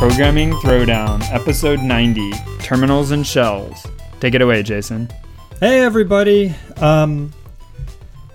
[0.00, 3.86] Programming Throwdown, Episode 90 Terminals and Shells.
[4.18, 5.10] Take it away, Jason.
[5.60, 6.54] Hey, everybody.
[6.78, 7.32] Um,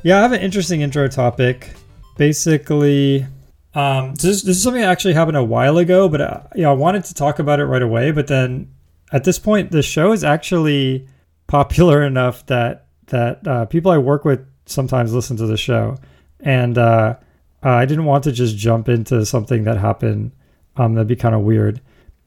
[0.04, 1.72] yeah, I have an interesting intro topic.
[2.18, 3.26] Basically,
[3.74, 6.74] um, this, this is something that actually happened a while ago, but uh, yeah, I
[6.74, 8.12] wanted to talk about it right away.
[8.12, 8.75] But then
[9.12, 11.08] at this point, the show is actually
[11.48, 15.98] popular enough that that uh, people I work with sometimes listen to the show,
[16.40, 17.16] and uh,
[17.62, 20.32] I didn't want to just jump into something that happened
[20.78, 21.82] um, that'd be kind of weird.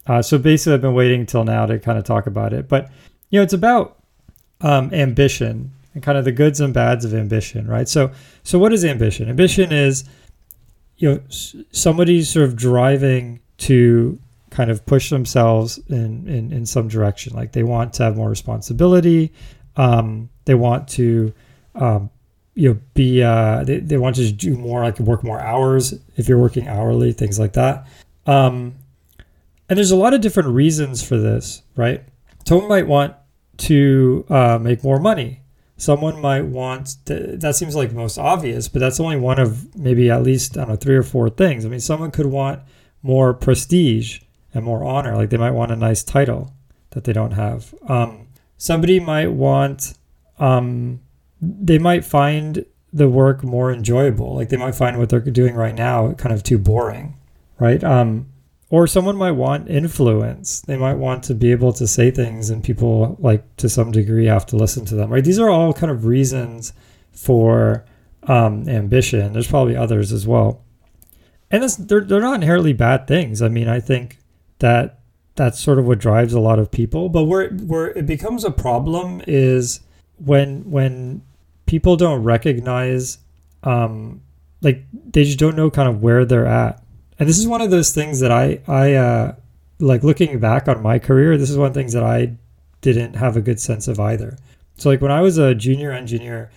[0.07, 2.69] Uh, so basically, I've been waiting until now to kind of talk about it.
[2.69, 2.91] But
[3.31, 3.99] you know, it's about
[4.61, 7.89] um, ambition and kind of the goods and bads of ambition, right?
[7.89, 8.11] So,
[8.43, 9.29] so what is ambition?
[9.29, 10.05] Ambition is
[10.97, 11.21] you know
[11.71, 14.19] somebody sort of driving to
[14.51, 17.35] kind of push themselves in in, in some direction.
[17.35, 19.33] Like they want to have more responsibility.
[19.77, 21.33] Um, they want to
[21.75, 22.11] um,
[22.55, 26.29] you know be uh, they, they want to do more like work more hours if
[26.29, 27.87] you're working hourly things like that
[28.29, 28.75] um,
[29.69, 32.05] and there's a lot of different reasons for this, right?
[32.47, 33.15] Someone might want
[33.59, 35.43] to uh, make more money.
[35.77, 40.11] Someone might want to, that seems like most obvious, but that's only one of maybe
[40.11, 41.65] at least I don't know three or four things.
[41.65, 42.63] I mean, someone could want
[43.03, 44.21] more prestige
[44.55, 46.53] and more honor, like they might want a nice title
[46.91, 47.75] that they don't have.
[47.87, 49.95] Um, somebody might want,
[50.39, 51.01] um,
[51.41, 55.75] they might find the work more enjoyable, like they might find what they're doing right
[55.75, 57.19] now kind of too boring
[57.59, 57.83] right?
[57.83, 58.29] Um,
[58.71, 60.61] or someone might want influence.
[60.63, 64.27] They might want to be able to say things, and people, like to some degree,
[64.27, 65.25] have to listen to them, right?
[65.25, 66.73] These are all kind of reasons
[67.13, 67.85] for
[68.25, 69.33] um, ambition.
[69.33, 70.63] There's probably others as well,
[71.51, 73.41] and they're they're not inherently bad things.
[73.41, 74.19] I mean, I think
[74.59, 75.01] that
[75.37, 77.09] that's sort of what drives a lot of people.
[77.09, 79.81] But where where it becomes a problem is
[80.17, 81.23] when when
[81.67, 83.19] people don't recognize,
[83.63, 84.23] um,
[84.63, 86.83] like they just don't know kind of where they're at
[87.19, 89.35] and this is one of those things that I I uh,
[89.79, 91.37] like looking back on my career.
[91.37, 92.37] This is one of the things that I
[92.81, 94.39] didn't have a good sense of either.
[94.77, 96.51] So like when I was a junior engineer,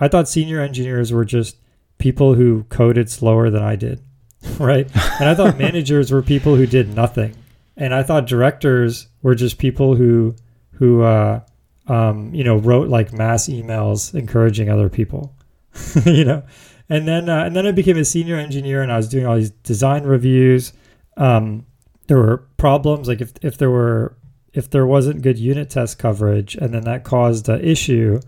[0.00, 1.56] I thought senior engineers were just
[1.98, 4.00] people who coded slower than I did,
[4.58, 4.88] right?
[5.20, 7.34] And I thought managers were people who did nothing,
[7.76, 10.34] and I thought directors were just people who
[10.72, 11.40] who uh,
[11.86, 15.34] um, you know wrote like mass emails encouraging other people,
[16.04, 16.42] you know
[16.88, 19.36] and then uh, and then I became a senior engineer, and I was doing all
[19.36, 20.72] these design reviews.
[21.16, 21.66] Um,
[22.06, 24.16] there were problems, like if if there were
[24.52, 28.20] if there wasn't good unit test coverage, and then that caused an issue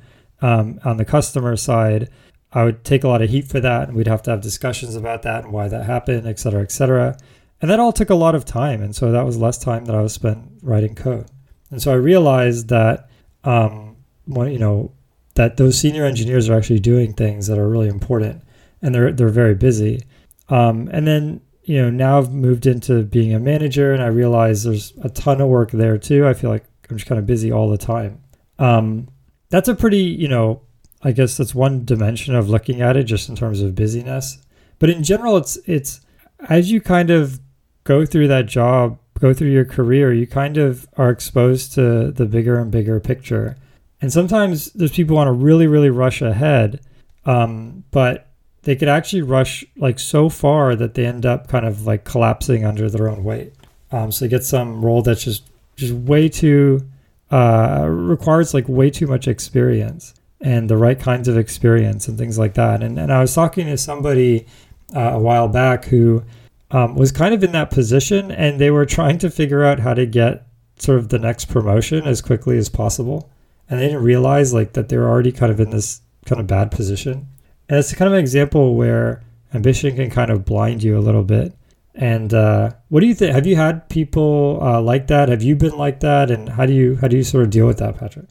[0.43, 2.11] um, on the customer side.
[2.51, 4.97] I would take a lot of heat for that, and we'd have to have discussions
[4.97, 7.19] about that and why that happened, et cetera, et cetera.
[7.61, 9.97] And that all took a lot of time, and so that was less time that
[9.97, 11.27] I was spent writing code.
[11.71, 13.09] And so I realized that,
[13.45, 13.97] um,
[14.27, 14.93] when, you know,
[15.35, 18.43] that those senior engineers are actually doing things that are really important
[18.83, 20.03] and they're they're very busy.
[20.49, 24.65] Um, and then you know now I've moved into being a manager, and I realize
[24.65, 26.27] there's a ton of work there too.
[26.27, 28.23] I feel like I'm just kind of busy all the time.
[28.59, 29.09] Um,
[29.51, 30.63] that's a pretty you know
[31.03, 34.39] I guess that's one dimension of looking at it just in terms of busyness.
[34.79, 36.01] But in general, it's it's
[36.49, 37.41] as you kind of
[37.89, 42.27] go through that job, go through your career, you kind of are exposed to the
[42.27, 43.57] bigger and bigger picture.
[44.03, 46.81] And sometimes there's people want to really, really rush ahead.
[47.25, 48.29] Um, but
[48.63, 52.63] they could actually rush like so far that they end up kind of like collapsing
[52.63, 53.55] under their own weight.
[53.91, 55.45] Um, so they get some role that's just
[55.77, 56.87] just way too
[57.31, 62.39] uh, requires like way too much experience and the right kinds of experience and things
[62.39, 62.83] like that.
[62.83, 64.47] And and I was talking to somebody
[64.95, 66.23] uh, a while back who
[66.71, 69.95] um, was kind of in that position, and they were trying to figure out how
[69.95, 70.47] to get
[70.79, 73.31] sort of the next promotion as quickly as possible,
[73.69, 76.47] and they didn't realize like that they were already kind of in this kind of
[76.47, 77.27] bad position
[77.69, 81.23] and it's kind of an example where ambition can kind of blind you a little
[81.23, 81.55] bit.
[81.95, 83.35] And uh, what do you think?
[83.35, 85.29] Have you had people uh, like that?
[85.29, 86.31] Have you been like that?
[86.31, 88.27] And how do you how do you sort of deal with that, Patrick?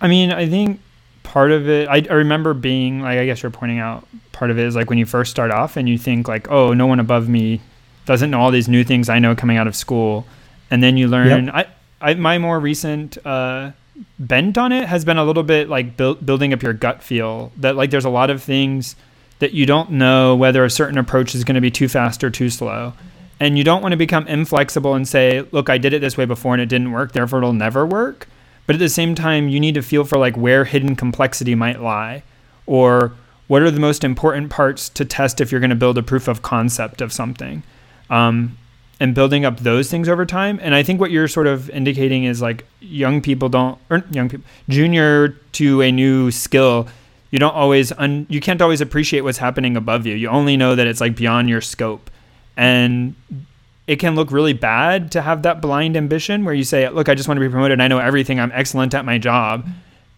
[0.00, 0.80] I mean, I think
[1.24, 1.88] part of it.
[1.88, 4.88] I, I remember being like, I guess you're pointing out part of it is like
[4.88, 7.60] when you first start off and you think like, oh, no one above me
[8.10, 10.26] doesn't know all these new things I know coming out of school,
[10.68, 11.46] and then you learn.
[11.46, 11.54] Yep.
[11.54, 11.66] I,
[12.10, 13.70] I my more recent uh,
[14.18, 17.52] bent on it has been a little bit like build, building up your gut feel
[17.58, 18.96] that like there's a lot of things
[19.38, 22.30] that you don't know whether a certain approach is going to be too fast or
[22.30, 22.94] too slow
[23.38, 26.24] and you don't want to become inflexible and say look i did it this way
[26.24, 28.26] before and it didn't work therefore it'll never work
[28.66, 31.80] but at the same time you need to feel for like where hidden complexity might
[31.80, 32.22] lie
[32.66, 33.12] or
[33.46, 36.28] what are the most important parts to test if you're going to build a proof
[36.28, 37.62] of concept of something
[38.10, 38.56] um,
[38.98, 40.58] and building up those things over time.
[40.62, 44.28] And I think what you're sort of indicating is like young people don't, or young
[44.28, 46.86] people, junior to a new skill,
[47.30, 50.14] you don't always, un, you can't always appreciate what's happening above you.
[50.16, 52.10] You only know that it's like beyond your scope.
[52.56, 53.14] And
[53.86, 57.14] it can look really bad to have that blind ambition where you say, look, I
[57.14, 57.80] just want to be promoted.
[57.80, 58.38] I know everything.
[58.38, 59.66] I'm excellent at my job.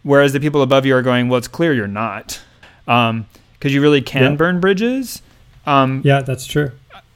[0.03, 2.41] Whereas the people above you are going, well, it's clear you're not.
[2.89, 3.27] Um,
[3.59, 4.37] because you really can Yeah.
[4.37, 5.23] burn bridges.
[5.67, 6.73] Um, Yeah, that's true.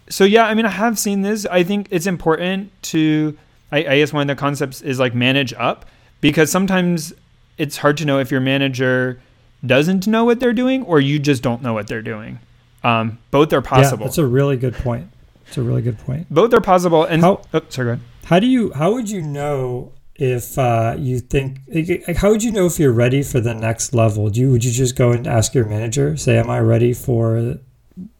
[0.08, 1.47] So yeah, I mean, I have seen this.
[1.47, 3.37] I think it's important to.
[3.73, 5.87] I, I guess one of the concepts is like manage up
[6.20, 7.12] because sometimes
[7.58, 9.20] it's hard to know if your manager
[9.64, 12.38] doesn't know what they're doing or you just don't know what they're doing.
[12.85, 14.03] Um, both are possible.
[14.03, 15.08] Yeah, that's a really good point.
[15.49, 16.26] It's a really good point.
[16.31, 17.05] both are possible.
[17.05, 18.00] And How- oh, sorry, go ahead.
[18.25, 18.73] How do you?
[18.73, 21.61] How would you know if uh, you think?
[21.69, 24.29] Like, how would you know if you're ready for the next level?
[24.31, 27.59] Do you would you just go and ask your manager, say, "Am I ready for,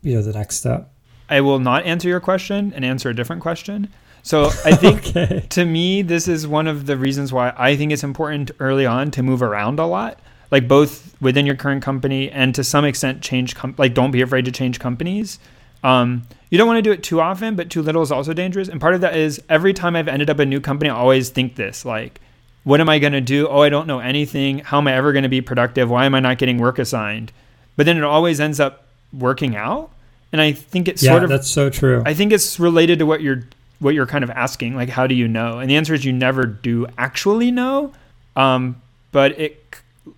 [0.03, 0.93] you know, the next step?"
[1.29, 3.93] I will not answer your question and answer a different question.
[4.23, 5.47] So I think okay.
[5.51, 9.11] to me, this is one of the reasons why I think it's important early on
[9.13, 10.19] to move around a lot,
[10.51, 13.55] like both within your current company and to some extent change.
[13.55, 15.39] Com- like, don't be afraid to change companies.
[15.85, 18.69] Um, you don't want to do it too often, but too little is also dangerous.
[18.69, 21.31] And part of that is every time I've ended up a new company, I always
[21.31, 22.21] think this like,
[22.65, 23.47] what am I going to do?
[23.47, 24.59] Oh, I don't know anything.
[24.59, 25.89] How am I ever going to be productive?
[25.89, 27.31] Why am I not getting work assigned?
[27.77, 29.91] But then it always ends up working out.
[30.33, 32.03] And I think it's Yeah, sort of that's so true.
[32.05, 33.45] I think it's related to what you're
[33.79, 35.59] what you're kind of asking, like how do you know?
[35.59, 37.93] And the answer is you never do actually know,
[38.35, 38.81] um,
[39.13, 39.63] but it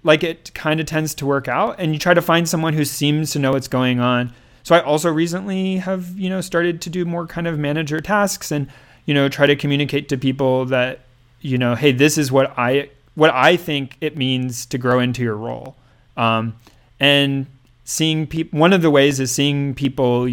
[0.03, 2.85] like it kind of tends to work out, and you try to find someone who
[2.85, 4.33] seems to know what's going on.
[4.63, 8.51] So I also recently have you know started to do more kind of manager tasks
[8.51, 8.69] and
[9.07, 11.01] you know try to communicate to people that
[11.41, 15.23] you know hey this is what I what I think it means to grow into
[15.23, 15.75] your role,
[16.17, 16.55] um,
[17.01, 17.47] and
[17.89, 18.61] seeing people.
[18.61, 20.29] One of the ways is seeing people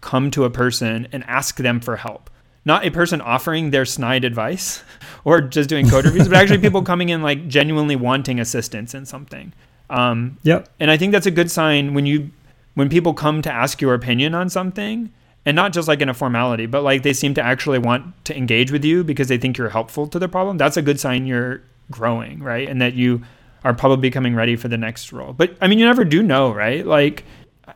[0.00, 2.30] come to a person and ask them for help.
[2.64, 4.84] Not a person offering their snide advice
[5.24, 9.04] or just doing code reviews, but actually people coming in like genuinely wanting assistance in
[9.04, 9.52] something.
[9.90, 10.68] Um, yep.
[10.78, 12.30] and I think that's a good sign when you
[12.74, 15.12] when people come to ask your opinion on something
[15.44, 18.36] and not just like in a formality, but like they seem to actually want to
[18.36, 20.56] engage with you because they think you're helpful to the problem.
[20.56, 22.68] That's a good sign you're growing, right?
[22.68, 23.22] And that you
[23.64, 25.32] are probably becoming ready for the next role.
[25.32, 26.86] But I mean, you never do know, right?
[26.86, 27.24] Like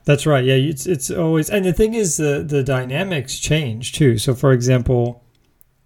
[0.04, 0.44] That's right.
[0.44, 4.18] Yeah, it's it's always and the thing is the the dynamics change too.
[4.18, 5.22] So for example,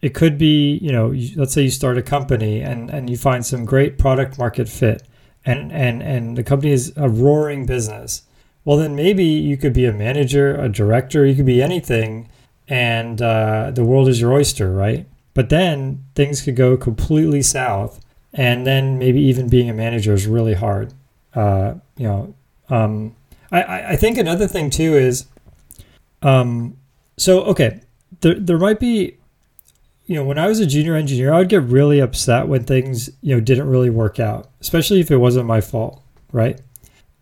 [0.02, 3.44] it could be, you know, let's say you start a company and and you find
[3.44, 5.02] some great product market fit
[5.44, 8.22] and and and the company is a roaring business.
[8.64, 12.28] Well, then maybe you could be a manager, a director, you could be anything
[12.68, 15.06] and uh, the world is your oyster, right?
[15.34, 18.00] But then things could go completely south
[18.32, 20.92] and then maybe even being a manager is really hard.
[21.34, 22.34] Uh, you know,
[22.68, 23.14] um,
[23.52, 25.26] I, I think another thing too is,
[26.22, 26.76] um,
[27.16, 27.80] so okay,
[28.20, 29.16] there there might be,
[30.06, 33.10] you know, when I was a junior engineer, I would get really upset when things
[33.22, 36.60] you know didn't really work out, especially if it wasn't my fault, right?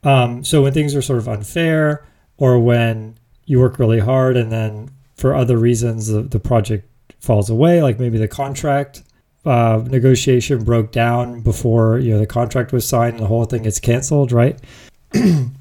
[0.05, 2.07] Um, so when things are sort of unfair,
[2.37, 3.17] or when
[3.47, 6.89] you work really hard and then for other reasons the, the project
[7.21, 9.03] falls away, like maybe the contract
[9.49, 13.63] uh, negotiation broke down before you know the contract was signed and the whole thing
[13.63, 14.61] gets canceled, right?
[15.13, 15.53] and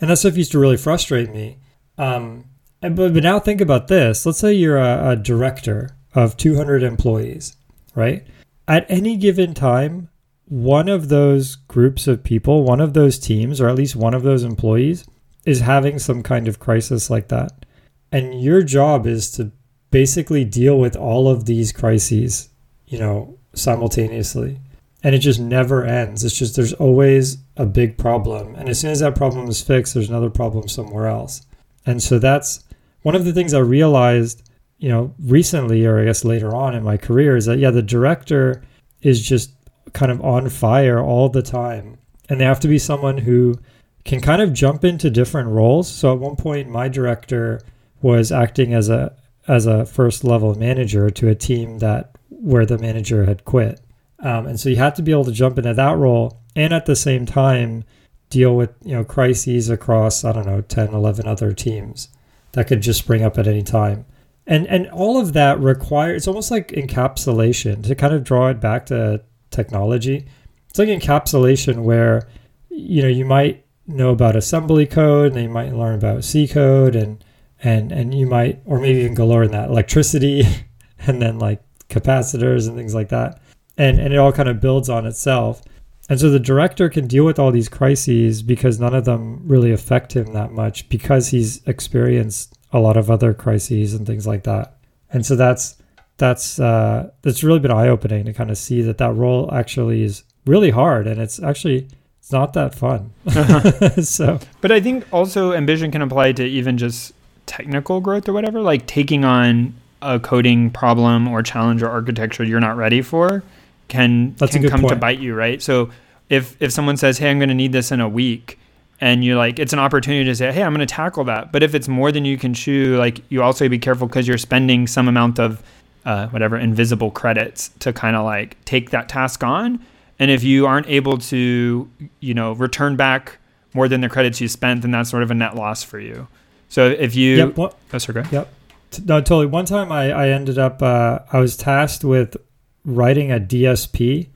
[0.00, 1.58] that stuff used to really frustrate me.
[1.96, 2.44] Um,
[2.82, 4.24] and, but, but now think about this.
[4.24, 7.56] Let's say you're a, a director of 200 employees,
[7.94, 8.26] right?
[8.68, 10.08] At any given time,
[10.46, 14.22] one of those groups of people, one of those teams, or at least one of
[14.22, 15.06] those employees,
[15.44, 17.64] is having some kind of crisis like that.
[18.12, 19.52] And your job is to
[19.90, 22.48] basically deal with all of these crises,
[22.86, 24.60] you know, simultaneously.
[25.02, 26.24] And it just never ends.
[26.24, 28.54] It's just there's always a big problem.
[28.54, 31.46] And as soon as that problem is fixed, there's another problem somewhere else.
[31.86, 32.64] And so that's
[33.02, 36.82] one of the things I realized, you know, recently, or I guess later on in
[36.82, 38.62] my career, is that, yeah, the director
[39.00, 39.52] is just
[39.94, 41.96] kind of on fire all the time.
[42.28, 43.56] And they have to be someone who
[44.04, 45.90] can kind of jump into different roles.
[45.90, 47.60] So at one point, my director
[48.02, 49.14] was acting as a
[49.48, 53.80] as a first level manager to a team that where the manager had quit.
[54.18, 56.86] Um, and so you have to be able to jump into that role and at
[56.86, 57.84] the same time
[58.28, 62.08] deal with you know crises across i don't know 10 11 other teams
[62.52, 64.06] that could just spring up at any time
[64.46, 68.60] and and all of that requires it's almost like encapsulation to kind of draw it
[68.60, 69.20] back to
[69.50, 70.26] technology
[70.68, 72.28] it's like encapsulation where
[72.70, 76.94] you know you might know about assembly code and you might learn about c code
[76.94, 77.24] and
[77.62, 80.44] and and you might or maybe even go lower than that electricity
[81.00, 83.40] and then like capacitors and things like that
[83.76, 85.62] and and it all kind of builds on itself
[86.08, 89.70] and so the director can deal with all these crises because none of them really
[89.70, 94.44] affect him that much because he's experienced a lot of other crises and things like
[94.44, 94.76] that.
[95.12, 95.76] and so that's
[96.20, 100.02] that's uh, that's really been eye opening to kind of see that that role actually
[100.04, 101.88] is really hard, and it's actually
[102.20, 103.12] it's not that fun.
[104.04, 107.14] so, but I think also ambition can apply to even just
[107.46, 112.60] technical growth or whatever, like taking on a coding problem or challenge or architecture you're
[112.60, 113.42] not ready for
[113.88, 114.94] can That's can come point.
[114.94, 115.60] to bite you, right?
[115.60, 115.90] So
[116.30, 118.58] if if someone says, "Hey, I'm going to need this in a week,"
[119.00, 121.62] and you're like, it's an opportunity to say, "Hey, I'm going to tackle that." But
[121.62, 124.86] if it's more than you can chew, like you also be careful because you're spending
[124.86, 125.62] some amount of
[126.06, 129.84] uh, whatever invisible credits to kind of like take that task on.
[130.18, 131.88] And if you aren't able to,
[132.20, 133.38] you know, return back
[133.74, 136.28] more than the credits you spent, then that's sort of a net loss for you.
[136.68, 138.52] So if you, yep, well, oh, sorry, Yep.
[138.98, 139.46] No, totally.
[139.46, 142.36] One time I, I ended up, uh, I was tasked with
[142.84, 144.28] writing a DSP.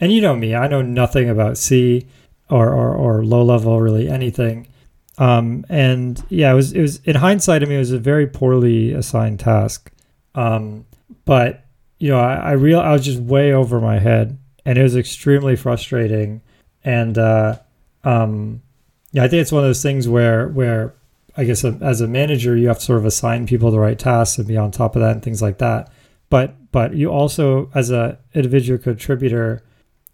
[0.00, 2.06] And you know me, I know nothing about C
[2.48, 4.66] or, or, or low level, really anything.
[5.18, 8.26] Um, and yeah, it was, it was, in hindsight, I mean, it was a very
[8.26, 9.92] poorly assigned task.
[10.34, 10.86] Um,
[11.26, 11.64] but,
[11.98, 14.96] you know, I, I real, I was just way over my head and it was
[14.96, 16.40] extremely frustrating.
[16.82, 17.58] And, uh,
[18.04, 18.62] um,
[19.12, 20.94] yeah, I think it's one of those things where, where
[21.40, 23.98] I guess a, as a manager, you have to sort of assign people the right
[23.98, 25.90] tasks and be on top of that and things like that.
[26.28, 29.62] But but you also, as a individual contributor,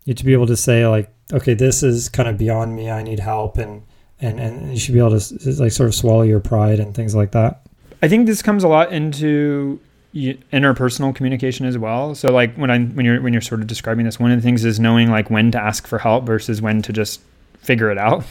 [0.05, 2.91] you to be able to say like, okay, this is kind of beyond me.
[2.91, 3.83] I need help, and
[4.21, 7.17] and and you should be able to like sort of swallow your pride and things
[7.17, 7.67] like that.
[8.03, 9.81] I think this comes a lot into
[10.15, 12.15] interpersonal communication as well.
[12.15, 14.43] So like when I when you're when you're sort of describing this, one of the
[14.43, 17.21] things is knowing like when to ask for help versus when to just
[17.59, 18.25] figure it out.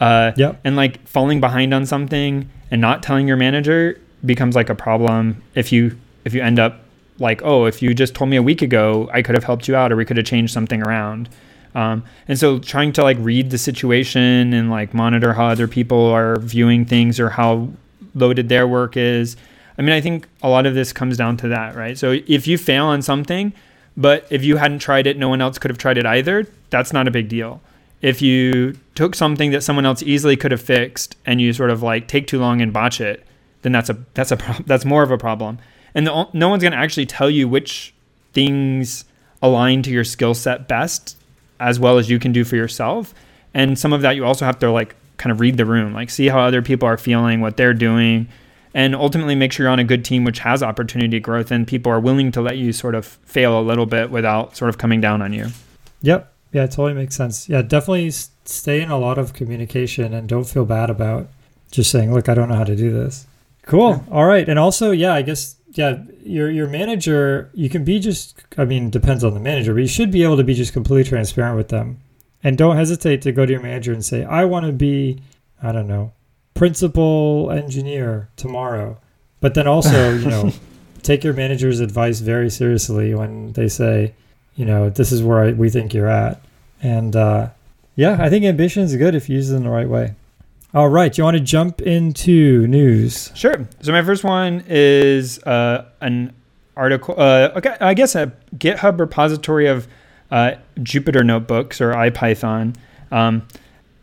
[0.00, 0.58] Uh, yep.
[0.64, 5.42] And like falling behind on something and not telling your manager becomes like a problem
[5.54, 6.80] if you if you end up
[7.18, 9.76] like oh if you just told me a week ago I could have helped you
[9.76, 11.28] out or we could have changed something around.
[11.74, 16.06] Um, and so trying to like read the situation and like monitor how other people
[16.06, 17.68] are viewing things or how
[18.14, 19.36] loaded their work is.
[19.78, 21.96] I mean, I think a lot of this comes down to that, right?
[21.96, 23.52] So if you fail on something,
[23.96, 26.92] but if you hadn't tried it, no one else could have tried it either, that's
[26.92, 27.60] not a big deal
[28.02, 31.82] if you took something that someone else easily could have fixed and you sort of
[31.82, 33.26] like take too long and botch it,
[33.62, 35.58] then that's a that's a that's more of a problem.
[35.94, 37.92] And the, no one's going to actually tell you which
[38.32, 39.04] things
[39.42, 41.16] align to your skill set best
[41.58, 43.12] as well as you can do for yourself.
[43.52, 46.10] And some of that you also have to like kind of read the room, like
[46.10, 48.28] see how other people are feeling, what they're doing,
[48.72, 51.90] and ultimately make sure you're on a good team which has opportunity growth and people
[51.90, 55.00] are willing to let you sort of fail a little bit without sort of coming
[55.00, 55.48] down on you.
[56.02, 56.29] Yep.
[56.52, 57.48] Yeah, it totally makes sense.
[57.48, 61.28] Yeah, definitely stay in a lot of communication and don't feel bad about
[61.70, 63.26] just saying, "Look, I don't know how to do this."
[63.62, 63.90] Cool.
[63.90, 64.14] Yeah.
[64.14, 64.48] All right.
[64.48, 68.90] And also, yeah, I guess yeah, your your manager, you can be just I mean,
[68.90, 71.68] depends on the manager, but you should be able to be just completely transparent with
[71.68, 72.00] them.
[72.42, 75.22] And don't hesitate to go to your manager and say, "I want to be,
[75.62, 76.12] I don't know,
[76.54, 78.98] principal engineer tomorrow."
[79.40, 80.52] But then also, you know,
[81.02, 84.14] take your manager's advice very seriously when they say,
[84.60, 86.38] you know, this is where I, we think you're at.
[86.82, 87.48] And uh,
[87.96, 90.14] yeah, I think ambition is good if you use it in the right way.
[90.74, 93.32] All right, you want to jump into news?
[93.34, 93.66] Sure.
[93.80, 96.34] So my first one is uh, an
[96.76, 99.88] article, uh, okay, I guess a GitHub repository of
[100.30, 102.76] uh, Jupyter notebooks or IPython,
[103.10, 103.48] um,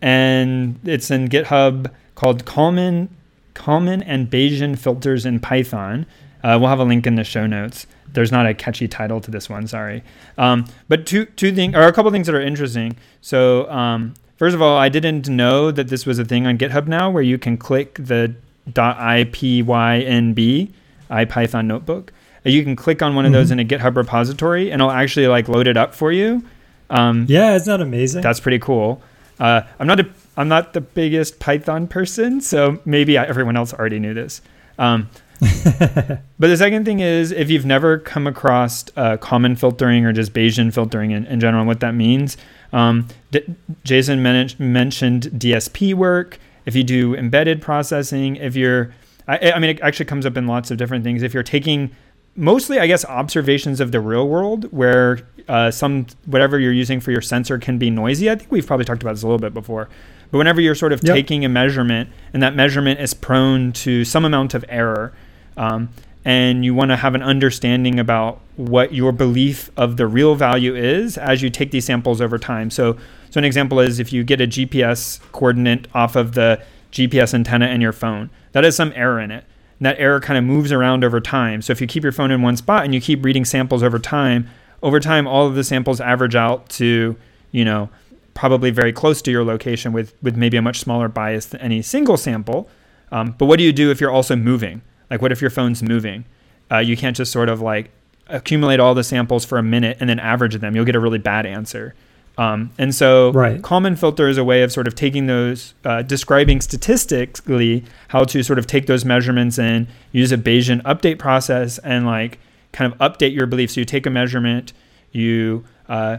[0.01, 3.15] and it's in GitHub called Common
[3.53, 6.07] Kalman and Bayesian filters in Python.
[6.43, 9.31] Uh, we'll have a link in the show notes there's not a catchy title to
[9.31, 9.67] this one.
[9.67, 10.03] Sorry,
[10.37, 12.95] um, but two two things or a couple things that are interesting.
[13.21, 16.87] So um, first of all, I didn't know that this was a thing on GitHub
[16.87, 18.35] now, where you can click the
[18.69, 20.71] .ipynb
[21.09, 22.13] IPython notebook.
[22.43, 23.59] You can click on one of those mm-hmm.
[23.59, 26.43] in a GitHub repository, and it'll actually like load it up for you.
[26.89, 28.21] Um, yeah, it's not amazing.
[28.21, 29.01] That's pretty cool.
[29.39, 33.99] Uh, I'm not a I'm not the biggest Python person, so maybe everyone else already
[33.99, 34.41] knew this.
[34.77, 40.11] Um, but the second thing is if you've never come across uh, Kalman filtering or
[40.11, 42.37] just Bayesian filtering in, in general, what that means.
[42.73, 43.43] Um, D-
[43.83, 46.39] Jason men- mentioned DSP work.
[46.65, 48.93] If you do embedded processing, if you're,
[49.27, 51.21] I, I mean, it actually comes up in lots of different things.
[51.21, 51.91] If you're taking
[52.35, 57.11] mostly, I guess, observations of the real world where uh, some whatever you're using for
[57.11, 58.29] your sensor can be noisy.
[58.29, 59.89] I think we've probably talked about this a little bit before.
[60.31, 61.15] But whenever you're sort of yep.
[61.15, 65.13] taking a measurement and that measurement is prone to some amount of error,
[65.57, 65.89] um,
[66.23, 70.75] and you want to have an understanding about what your belief of the real value
[70.75, 72.69] is as you take these samples over time.
[72.69, 72.97] So,
[73.29, 76.61] so an example is if you get a GPS coordinate off of the
[76.91, 79.45] GPS antenna in your phone, that has some error in it.
[79.79, 81.61] And that error kind of moves around over time.
[81.61, 83.99] So if you keep your phone in one spot and you keep reading samples over
[83.99, 84.49] time,
[84.83, 87.15] over time all of the samples average out to,
[87.51, 87.89] you know,
[88.33, 91.81] probably very close to your location with with maybe a much smaller bias than any
[91.81, 92.69] single sample.
[93.11, 94.81] Um, but what do you do if you're also moving?
[95.09, 96.25] Like, what if your phone's moving?
[96.71, 97.91] uh, you can't just sort of like
[98.27, 100.75] accumulate all the samples for a minute and then average them.
[100.75, 101.95] You'll get a really bad answer.
[102.37, 103.63] Um, and so, right.
[103.63, 108.43] Kalman filter is a way of sort of taking those, uh, describing statistically how to
[108.43, 112.37] sort of take those measurements and use a Bayesian update process and like
[112.73, 113.71] kind of update your belief.
[113.71, 114.71] So you take a measurement,
[115.11, 116.17] you uh,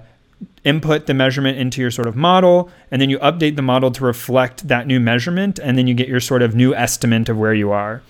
[0.65, 4.05] input the measurement into your sort of model, and then you update the model to
[4.05, 7.55] reflect that new measurement, and then you get your sort of new estimate of where
[7.55, 8.03] you are.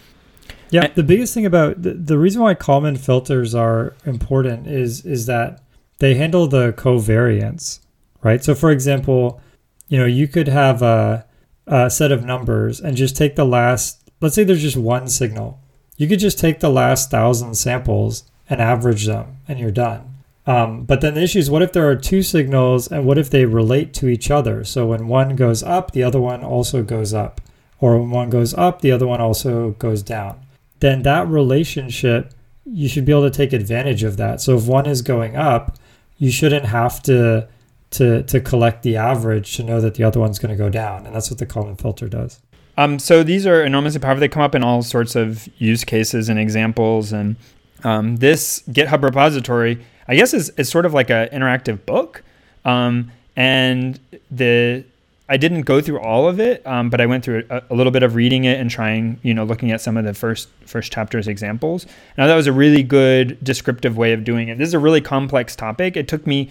[0.71, 5.05] Yeah, and, the biggest thing about the, the reason why Kalman filters are important is
[5.05, 5.63] is that
[5.99, 7.81] they handle the covariance
[8.23, 8.43] right?
[8.43, 9.41] So, for example,
[9.89, 11.27] you know, you could have a,
[11.67, 15.61] a set of numbers and just take the last, let's say there's just one signal.
[15.97, 20.15] You could just take the last thousand samples and average them, and you're done.
[20.47, 23.29] Um, but then the issue is what if there are two signals and what if
[23.29, 24.65] they relate to each other?
[24.65, 27.41] So when one goes up, the other one also goes up.
[27.81, 30.41] Or when one goes up, the other one also goes down.
[30.81, 32.33] Then that relationship,
[32.65, 34.41] you should be able to take advantage of that.
[34.41, 35.79] So if one is going up,
[36.19, 37.49] you shouldn't have to
[37.91, 41.07] to to collect the average to know that the other one's going to go down,
[41.07, 42.41] and that's what the Kalman filter does.
[42.77, 44.21] Um, so these are enormously powerful.
[44.21, 47.37] They come up in all sorts of use cases and examples, and
[47.83, 52.23] um, this GitHub repository, I guess, is, is sort of like an interactive book.
[52.65, 53.99] Um, and
[54.31, 54.85] the
[55.29, 57.93] I didn't go through all of it, um, but I went through a, a, little
[57.93, 60.91] bit of reading it and trying, you know, looking at some of the first first
[60.91, 61.87] chapters examples.
[62.17, 64.57] Now that was a really good descriptive way of doing it.
[64.57, 65.97] This is a really complex topic.
[65.97, 66.51] It took me.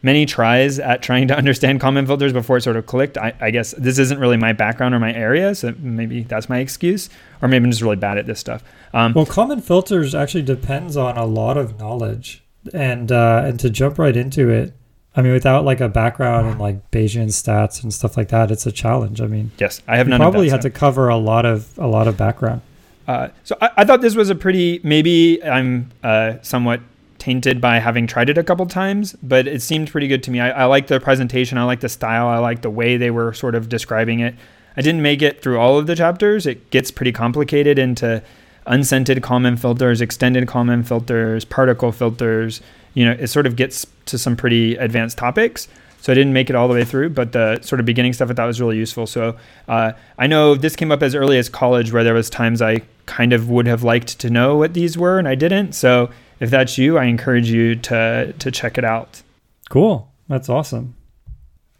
[0.00, 3.18] Many tries at trying to understand Kalman filters before it sort of clicked.
[3.18, 6.58] I, I, guess this isn't really my background or my area, so maybe that's my
[6.58, 7.10] excuse,
[7.42, 8.62] or maybe I'm just really bad at this stuff.
[8.94, 13.70] Um, well, Kalman filters actually depends on a lot of knowledge, and uh, and to
[13.70, 14.72] jump right into it,
[15.18, 18.66] I mean, without like a background in like Bayesian stats and stuff like that, it's
[18.66, 19.20] a challenge.
[19.20, 20.20] I mean, yes, I have none.
[20.20, 22.60] Probably had to cover a lot of a lot of background.
[23.08, 26.82] Uh, so I, I, thought this was a pretty maybe I'm uh, somewhat
[27.18, 30.38] tainted by having tried it a couple times, but it seemed pretty good to me.
[30.38, 33.34] I, I like the presentation, I like the style, I like the way they were
[33.34, 34.36] sort of describing it.
[34.76, 36.46] I didn't make it through all of the chapters.
[36.46, 38.22] It gets pretty complicated into
[38.66, 42.60] unscented Kalman filters, extended Kalman filters, particle filters.
[42.94, 45.68] You know, it sort of gets to some pretty advanced topics.
[46.00, 48.30] So I didn't make it all the way through, but the sort of beginning stuff
[48.30, 49.06] I thought was really useful.
[49.06, 52.62] So uh, I know this came up as early as college, where there was times
[52.62, 55.72] I kind of would have liked to know what these were, and I didn't.
[55.72, 59.22] So if that's you, I encourage you to to check it out.
[59.70, 60.10] Cool.
[60.28, 60.94] That's awesome.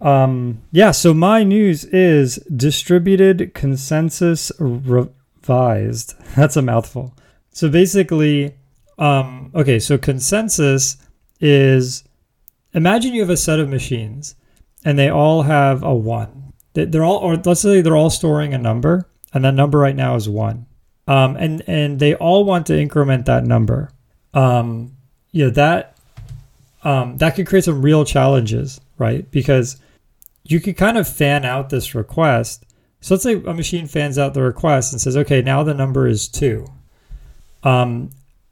[0.01, 6.15] Um, yeah, so my news is distributed consensus revised.
[6.37, 7.15] That's a mouthful.
[7.51, 8.55] So basically,
[8.99, 10.97] um, okay, so consensus
[11.41, 12.05] is
[12.75, 14.35] imagine you have a set of machines
[14.85, 16.53] and they all have a one.
[16.75, 20.15] They're all, or let's say they're all storing a number, and that number right now
[20.15, 20.67] is one.
[21.07, 23.91] Um, and and they all want to increment that number
[24.35, 24.97] um,
[25.33, 25.97] you know that
[26.85, 29.29] um, that could create some real challenges, right?
[29.31, 29.81] Because
[30.45, 32.65] you could kind of fan out this request.
[33.01, 36.07] So let's say a machine fans out the request and says, okay, now the number
[36.07, 36.67] is two.
[37.63, 38.11] Um,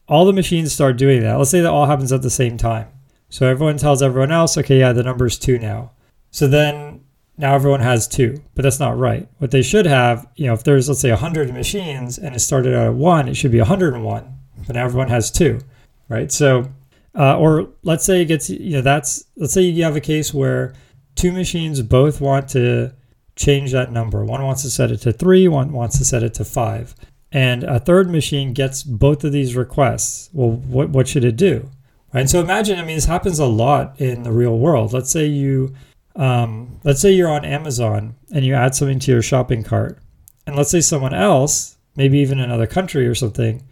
[0.09, 1.35] all the machines start doing that.
[1.35, 2.88] Let's say that all happens at the same time.
[3.29, 5.92] So everyone tells everyone else, okay, yeah, the number is two now.
[6.31, 7.05] So then
[7.37, 9.29] now everyone has two, but that's not right.
[9.38, 12.75] What they should have, you know, if there's, let's say, 100 machines and it started
[12.75, 15.61] out at one, it should be 101 but now everyone has two,
[16.09, 16.31] right?
[16.31, 16.71] So,
[17.14, 20.35] uh, or let's say it gets, you know, that's, let's say you have a case
[20.35, 20.75] where
[21.14, 22.95] two machines both want to
[23.37, 24.25] change that number.
[24.25, 26.95] One wants to set it to three, one wants to set it to five.
[27.37, 30.31] And a third machine gets both of these requests.
[30.33, 31.68] Well, what, what should it do?
[32.14, 32.20] Right.
[32.20, 34.94] And so imagine, I mean, this happens a lot in the real world.
[34.94, 35.75] Let's say you,
[36.14, 39.99] um, let's say you're on Amazon and you add something to your shopping cart.
[40.46, 43.62] And let's say someone else, maybe even another country or something,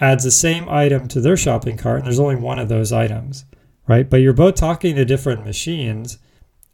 [0.00, 3.44] adds the same item to their shopping cart and there's only one of those items,
[3.86, 4.10] right?
[4.10, 6.18] But you're both talking to different machines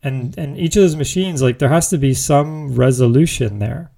[0.02, 3.90] and and each of those machines like there has to be some resolution there,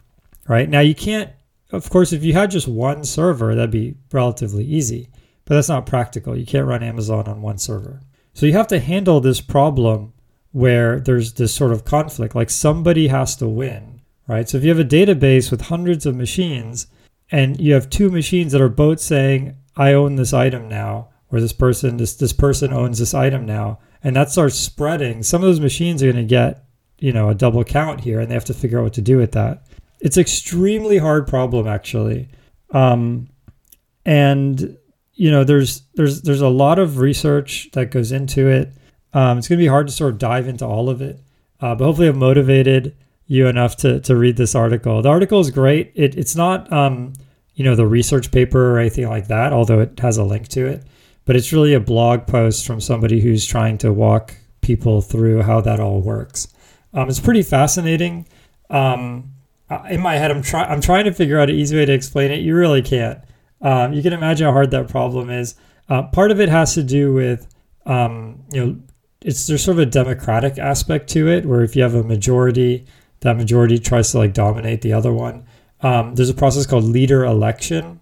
[0.48, 0.68] right?
[0.68, 1.31] Now you can't
[1.72, 5.11] of course if you had just one server that'd be relatively easy,
[5.44, 6.37] but that's not practical.
[6.37, 8.00] You can't run Amazon on one server.
[8.35, 10.12] So you have to handle this problem
[10.52, 14.48] where there's this sort of conflict like somebody has to win, right?
[14.48, 16.87] So if you have a database with hundreds of machines,
[17.32, 21.40] and you have two machines that are both saying i own this item now or
[21.40, 25.48] this person this this person owns this item now and that starts spreading some of
[25.48, 26.64] those machines are going to get
[26.98, 29.16] you know a double count here and they have to figure out what to do
[29.16, 29.66] with that
[30.02, 32.28] it's extremely hard problem actually
[32.72, 33.28] um,
[34.04, 34.76] and
[35.14, 38.72] you know there's there's there's a lot of research that goes into it
[39.14, 41.18] um, it's going to be hard to sort of dive into all of it
[41.60, 42.94] uh, but hopefully i've motivated
[43.26, 47.12] you enough to to read this article the article is great it, it's not um,
[47.54, 50.66] you know, the research paper or anything like that, although it has a link to
[50.66, 50.82] it.
[51.24, 55.60] But it's really a blog post from somebody who's trying to walk people through how
[55.60, 56.48] that all works.
[56.94, 58.26] Um, it's pretty fascinating.
[58.70, 59.32] Um,
[59.90, 60.70] in my head, I'm trying.
[60.70, 62.40] I'm trying to figure out an easy way to explain it.
[62.40, 63.18] You really can't.
[63.61, 65.54] Um, you can imagine how hard that problem is.
[65.88, 67.46] Uh, part of it has to do with,
[67.87, 68.80] um, you know,
[69.20, 72.87] it's there's sort of a democratic aspect to it, where if you have a majority,
[73.20, 75.44] that majority tries to like dominate the other one.
[75.80, 78.00] Um, there's a process called leader election,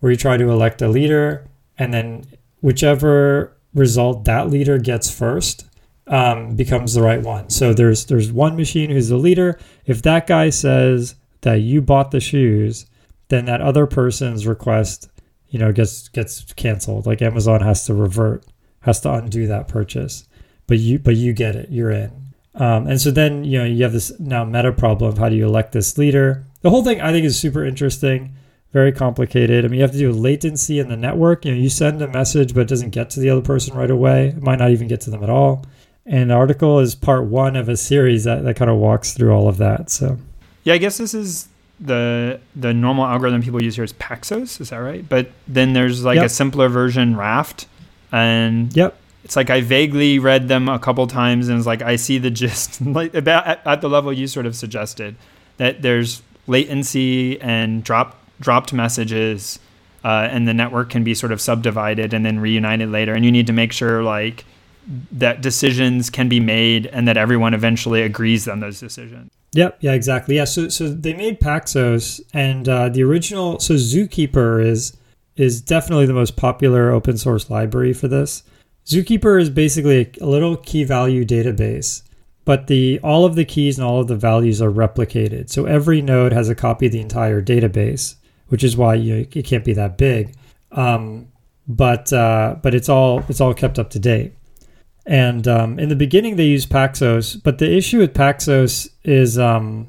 [0.00, 1.46] where you try to elect a leader,
[1.78, 2.24] and then
[2.60, 5.65] whichever result that leader gets first
[6.06, 7.50] um, becomes the right one.
[7.50, 9.58] So there's there's one machine who's the leader.
[9.86, 12.86] If that guy says that you bought the shoes,
[13.28, 15.10] then that other person's request,
[15.48, 17.06] you know, gets gets canceled.
[17.06, 18.44] Like Amazon has to revert,
[18.80, 20.28] has to undo that purchase.
[20.66, 21.70] But you but you get it.
[21.70, 22.12] You're in.
[22.54, 25.36] Um, and so then you know you have this now meta problem of how do
[25.36, 26.44] you elect this leader.
[26.62, 28.34] The whole thing I think is super interesting,
[28.72, 29.64] very complicated.
[29.64, 31.44] I mean you have to do latency in the network.
[31.44, 33.90] You know you send a message but it doesn't get to the other person right
[33.90, 34.28] away.
[34.28, 35.64] It might not even get to them at all.
[36.06, 39.32] And the article is part one of a series that, that kind of walks through
[39.32, 39.90] all of that.
[39.90, 40.18] So
[40.62, 44.70] yeah, I guess this is the the normal algorithm people use here is Paxos, is
[44.70, 45.06] that right?
[45.06, 46.26] But then there's like yep.
[46.26, 47.66] a simpler version, Raft,
[48.12, 51.96] and yep, it's like I vaguely read them a couple times, and it's like I
[51.96, 55.16] see the gist, like about at, at the level you sort of suggested,
[55.58, 59.58] that there's latency and drop dropped messages,
[60.04, 63.32] uh, and the network can be sort of subdivided and then reunited later, and you
[63.32, 64.44] need to make sure like
[65.12, 69.32] that decisions can be made and that everyone eventually agrees on those decisions.
[69.52, 69.78] Yep.
[69.80, 69.92] Yeah.
[69.92, 70.36] Exactly.
[70.36, 70.44] Yeah.
[70.44, 73.58] So so they made Paxos, and uh, the original.
[73.58, 74.96] So Zookeeper is
[75.36, 78.42] is definitely the most popular open source library for this.
[78.86, 82.02] Zookeeper is basically a, a little key value database,
[82.44, 85.50] but the all of the keys and all of the values are replicated.
[85.50, 88.16] So every node has a copy of the entire database,
[88.48, 90.34] which is why you, it can't be that big.
[90.72, 91.28] Um,
[91.66, 94.34] but uh, but it's all it's all kept up to date.
[95.06, 99.86] And um, in the beginning, they use Paxos, but the issue with Paxos is um,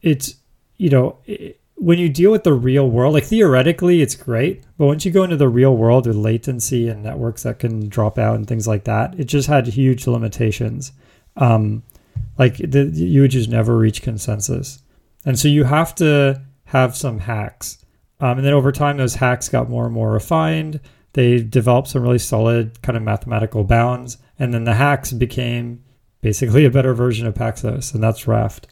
[0.00, 0.36] it's,
[0.78, 4.64] you know, it, when you deal with the real world, like theoretically, it's great.
[4.76, 8.18] But once you go into the real world with latency and networks that can drop
[8.18, 10.92] out and things like that, it just had huge limitations.
[11.36, 11.82] Um,
[12.38, 14.82] like the, you would just never reach consensus.
[15.24, 17.84] And so you have to have some hacks.
[18.20, 20.80] Um, and then over time, those hacks got more and more refined.
[21.14, 25.84] They developed some really solid kind of mathematical bounds and then the hacks became
[26.22, 28.66] basically a better version of Paxos, and that's Raft.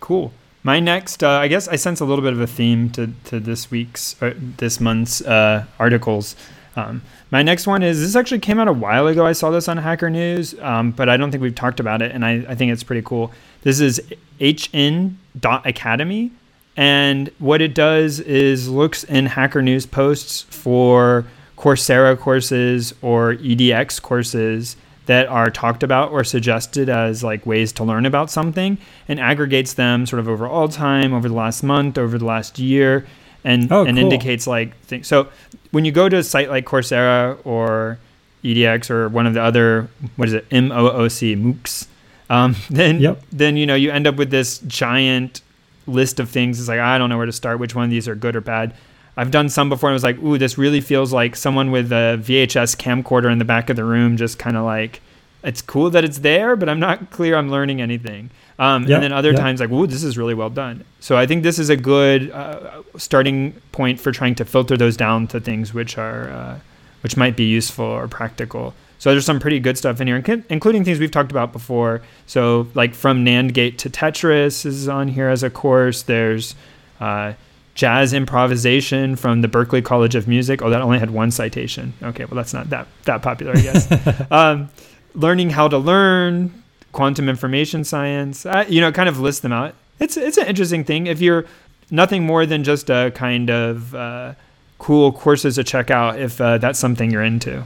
[0.00, 0.32] Cool.
[0.62, 3.38] My next, uh, I guess I sense a little bit of a theme to, to
[3.38, 6.34] this week's, or this month's uh, articles.
[6.74, 9.26] Um, my next one is this actually came out a while ago.
[9.26, 12.12] I saw this on Hacker News, um, but I don't think we've talked about it,
[12.12, 13.30] and I, I think it's pretty cool.
[13.62, 14.00] This is
[14.40, 16.32] hn.academy,
[16.76, 21.26] and what it does is looks in Hacker News posts for
[21.58, 27.82] Coursera courses or EDX courses that are talked about or suggested as like ways to
[27.84, 31.98] learn about something and aggregates them sort of over all time, over the last month,
[31.98, 33.06] over the last year,
[33.42, 34.04] and oh, and cool.
[34.04, 35.08] indicates like things.
[35.08, 35.28] So
[35.72, 37.98] when you go to a site like Coursera or
[38.44, 41.86] EDX or one of the other what is it MOOC MOOCs,
[42.30, 43.20] um, then yep.
[43.32, 45.42] then you know you end up with this giant
[45.88, 46.60] list of things.
[46.60, 47.58] It's like I don't know where to start.
[47.58, 48.74] Which one of these are good or bad?
[49.18, 51.90] I've done some before and I was like, ooh, this really feels like someone with
[51.90, 55.00] a VHS camcorder in the back of the room, just kind of like,
[55.42, 58.30] it's cool that it's there, but I'm not clear I'm learning anything.
[58.60, 59.40] Um, yep, and then other yep.
[59.40, 60.84] times, like, ooh, this is really well done.
[61.00, 64.96] So I think this is a good uh, starting point for trying to filter those
[64.96, 66.58] down to things which are, uh,
[67.02, 68.72] which might be useful or practical.
[69.00, 72.02] So there's some pretty good stuff in here, including things we've talked about before.
[72.26, 76.02] So like from NAND gate to Tetris is on here as a course.
[76.02, 76.54] There's
[77.00, 77.32] uh,
[77.78, 80.60] jazz improvisation from the Berklee College of Music.
[80.62, 81.94] Oh, that only had one citation.
[82.02, 84.30] Okay, well that's not that that popular, I guess.
[84.32, 84.68] um,
[85.14, 88.44] learning how to learn, quantum information science.
[88.44, 89.74] Uh, you know, kind of list them out.
[90.00, 91.46] It's it's an interesting thing if you're
[91.88, 94.34] nothing more than just a kind of uh,
[94.78, 97.62] cool courses to check out if uh, that's something you're into.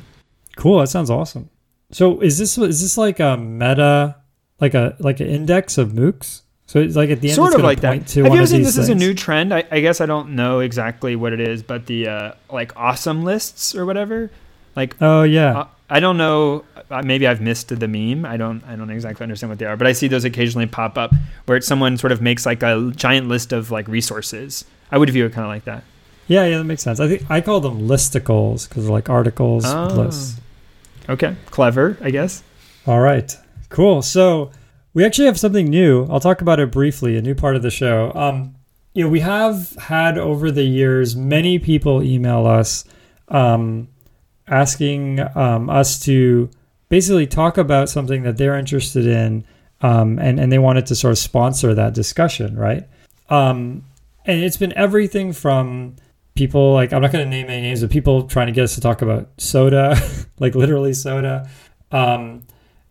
[0.56, 1.48] Cool, that sounds awesome.
[1.90, 4.16] So is this is this like a meta,
[4.60, 6.42] like a like an index of MOOCs?
[6.72, 8.10] So it's like at the end, sort of like that.
[8.12, 8.88] Have you ever seen this things.
[8.88, 9.52] is a new trend?
[9.52, 13.24] I, I, guess I don't know exactly what it is, but the uh, like awesome
[13.24, 14.30] lists or whatever.
[14.74, 16.64] Like oh yeah, uh, I don't know.
[16.90, 18.24] Uh, maybe I've missed the meme.
[18.24, 18.64] I don't.
[18.64, 21.12] I don't exactly understand what they are, but I see those occasionally pop up
[21.44, 24.64] where someone sort of makes like a giant list of like resources.
[24.90, 25.84] I would view it kind of like that.
[26.26, 27.00] Yeah, yeah, that makes sense.
[27.00, 29.88] I think I call them listicles because they're like articles, oh.
[29.88, 30.40] lists.
[31.06, 32.42] Okay, clever, I guess.
[32.86, 33.30] All right,
[33.68, 34.00] cool.
[34.00, 34.52] So
[34.94, 36.06] we actually have something new.
[36.06, 38.12] I'll talk about it briefly, a new part of the show.
[38.14, 38.54] Um,
[38.94, 42.84] you know, we have had over the years many people email us
[43.28, 43.88] um,
[44.46, 46.50] asking um, us to
[46.88, 49.44] basically talk about something that they're interested in
[49.80, 52.86] um, and, and they wanted to sort of sponsor that discussion, right?
[53.30, 53.84] Um,
[54.26, 55.96] and it's been everything from
[56.34, 58.74] people like, I'm not going to name any names, but people trying to get us
[58.74, 59.96] to talk about soda,
[60.38, 61.48] like literally soda.
[61.90, 62.42] Um,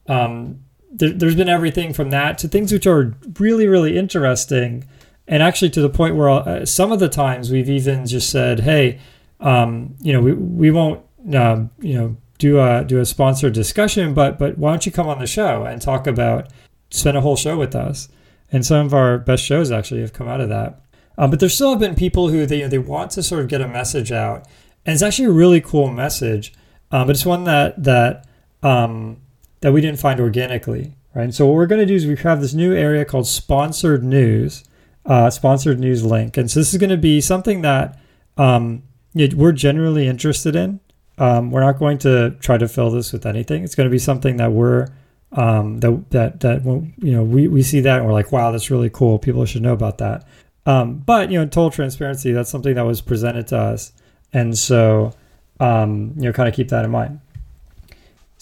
[0.08, 4.86] um, there, there's been everything from that to things which are really, really interesting.
[5.27, 8.62] And actually, to the point where uh, some of the times we've even just said,
[8.62, 8.99] hey,
[9.39, 14.13] um, you know, we, we won't, uh, you know, do a do a sponsored discussion,
[14.13, 16.49] but but why don't you come on the show and talk about
[16.89, 18.10] spend a whole show with us?
[18.51, 20.82] And some of our best shows actually have come out of that.
[21.17, 23.41] Um, but there still have been people who they you know, they want to sort
[23.41, 24.47] of get a message out,
[24.86, 26.54] and it's actually a really cool message.
[26.91, 28.27] Um, but it's one that that
[28.63, 29.21] um,
[29.62, 31.24] that we didn't find organically, right?
[31.24, 34.04] And so what we're going to do is we have this new area called sponsored
[34.04, 34.63] news,
[35.06, 38.00] uh, sponsored news link, and so this is going to be something that
[38.38, 40.80] um, we're generally interested in.
[41.17, 43.63] Um, we're not going to try to fill this with anything.
[43.63, 44.88] It's going to be something that we're
[45.34, 48.71] um, that that that you know we, we see that and we're like, wow, that's
[48.71, 49.19] really cool.
[49.19, 50.28] People should know about that.
[50.65, 53.93] Um, but you know, in total transparency, that's something that was presented to us,
[54.34, 55.13] and so
[55.60, 57.19] um, you know, kind of keep that in mind.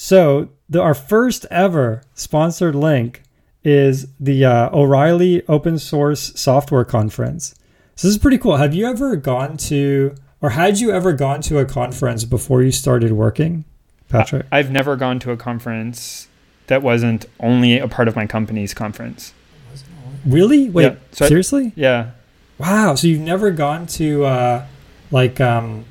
[0.01, 3.21] So the, our first ever sponsored link
[3.65, 7.53] is the uh, O'Reilly Open Source Software Conference.
[7.97, 8.55] So this is pretty cool.
[8.55, 12.71] Have you ever gone to or had you ever gone to a conference before you
[12.71, 13.65] started working,
[14.07, 14.45] Patrick?
[14.53, 16.29] I've never gone to a conference
[16.67, 19.33] that wasn't only a part of my company's conference.
[20.25, 20.69] Really?
[20.69, 21.73] Wait, Yeah, so I- seriously?
[21.75, 22.11] Yeah.
[22.57, 22.95] Wow.
[22.95, 24.65] So you've never gone to uh,
[25.11, 25.83] like um,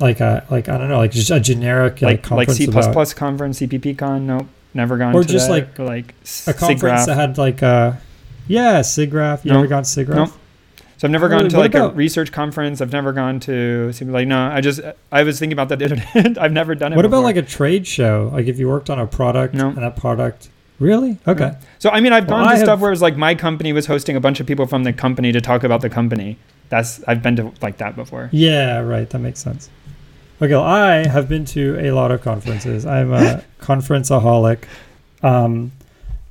[0.00, 3.60] like a like I don't know, like just a generic like, Like C about conference,
[3.60, 4.26] CPP con.
[4.26, 4.46] Nope.
[4.74, 5.52] Never gone Or to just that.
[5.52, 6.14] like like
[6.46, 7.06] a conference SIGGRAPH.
[7.06, 7.92] that had like uh
[8.48, 9.44] yeah, SIGGRAPH.
[9.44, 9.58] You No.
[9.58, 10.14] ever gone to SIGGRAPH?
[10.16, 10.26] No.
[10.96, 11.50] So I've never gone Really?
[11.50, 12.80] to like about- a research conference.
[12.80, 14.48] I've never gone to like no.
[14.48, 14.80] I just
[15.12, 15.96] I was thinking about that the other
[16.34, 16.40] day.
[16.40, 16.96] I've never done it.
[16.96, 18.30] What about like a trade show?
[18.32, 19.68] Like if you worked on a product No.
[19.68, 20.48] and that product
[20.80, 21.18] Really?
[21.28, 21.52] Okay.
[21.78, 23.72] So I mean, I've Well, gone to I have- stuff where it's like my company
[23.72, 26.36] was hosting a bunch of people from the company to talk about the company.
[26.68, 28.28] That's I've been to like that before.
[28.32, 29.08] Yeah, right.
[29.08, 29.70] That makes sense.
[30.42, 32.84] Okay, I have been to a lot of conferences.
[32.84, 34.64] I'm a conferenceaholic.
[35.22, 35.72] Um,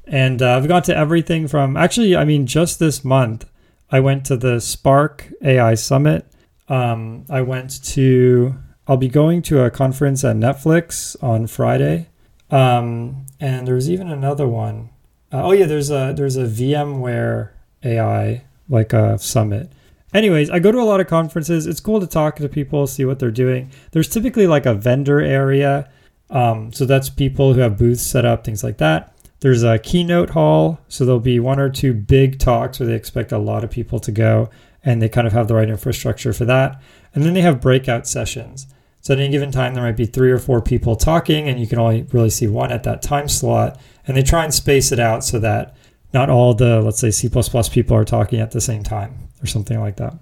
[0.05, 3.45] and uh, I've gone to everything from actually, I mean, just this month,
[3.89, 6.25] I went to the Spark AI Summit.
[6.67, 8.55] Um, I went to,
[8.87, 12.09] I'll be going to a conference at Netflix on Friday.
[12.51, 14.89] Um, and there was even another one.
[15.31, 17.49] Uh, oh yeah, there's a there's a VMware
[17.83, 19.71] AI like a summit.
[20.13, 21.65] Anyways, I go to a lot of conferences.
[21.65, 23.71] It's cool to talk to people, see what they're doing.
[23.91, 25.89] There's typically like a vendor area.
[26.29, 29.15] Um, so that's people who have booths set up, things like that.
[29.39, 30.79] There's a keynote hall.
[30.87, 33.99] So there'll be one or two big talks where they expect a lot of people
[34.01, 34.49] to go
[34.83, 36.79] and they kind of have the right infrastructure for that.
[37.15, 38.67] And then they have breakout sessions.
[39.01, 41.67] So at any given time, there might be three or four people talking, and you
[41.67, 43.77] can only really see one at that time slot.
[44.07, 45.75] And they try and space it out so that
[46.13, 49.79] not all the, let's say, C people are talking at the same time or something
[49.79, 50.15] like that.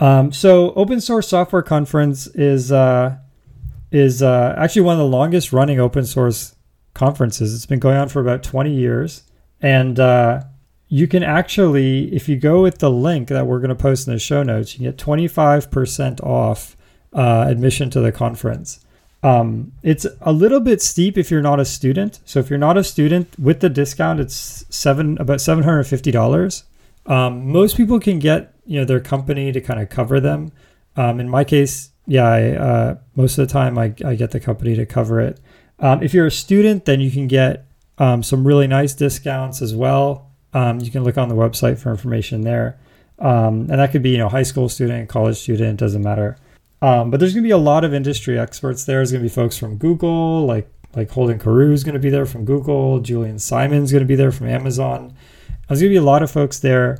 [0.00, 3.16] Um, so open source software conference is uh,
[3.90, 6.54] is uh, actually one of the longest running open source
[6.94, 7.54] conferences.
[7.54, 9.24] It's been going on for about 20 years,
[9.60, 10.42] and uh,
[10.88, 14.12] you can actually, if you go with the link that we're going to post in
[14.12, 16.76] the show notes, you can get 25% off
[17.12, 18.84] uh, admission to the conference.
[19.22, 22.20] Um, it's a little bit steep if you're not a student.
[22.24, 26.12] So if you're not a student with the discount, it's seven about seven hundred fifty
[26.12, 26.64] dollars.
[27.08, 30.52] Um, most people can get you know their company to kind of cover them.
[30.96, 34.40] Um, in my case, yeah, I, uh, most of the time I, I get the
[34.40, 35.40] company to cover it.
[35.80, 37.66] Um, if you're a student, then you can get
[37.98, 40.30] um, some really nice discounts as well.
[40.52, 42.78] Um, you can look on the website for information there,
[43.18, 46.36] um, and that could be you know high school student, college student, doesn't matter.
[46.80, 48.98] But there's going to be a lot of industry experts there.
[48.98, 52.10] There's going to be folks from Google, like like Holden Karau is going to be
[52.10, 53.00] there from Google.
[53.00, 55.14] Julien Simon's going to be there from Amazon.
[55.68, 56.98] There's going to be a lot of folks there.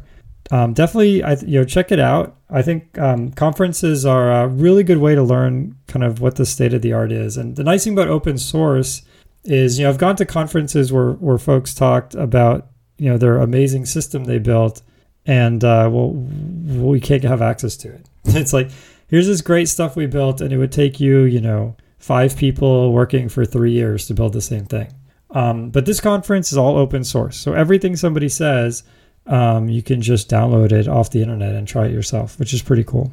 [0.50, 2.36] Um, definitely, I you know, check it out.
[2.50, 6.46] I think um, conferences are a really good way to learn kind of what the
[6.46, 7.36] state of the art is.
[7.36, 9.02] And the nice thing about open source
[9.44, 13.36] is, you know, I've gone to conferences where where folks talked about you know their
[13.36, 14.82] amazing system they built,
[15.26, 18.08] and uh, well, we can't have access to it.
[18.24, 18.70] It's like
[19.08, 22.92] here's this great stuff we built and it would take you you know five people
[22.92, 24.88] working for three years to build the same thing
[25.32, 28.82] um, but this conference is all open source so everything somebody says
[29.26, 32.62] um, you can just download it off the internet and try it yourself which is
[32.62, 33.12] pretty cool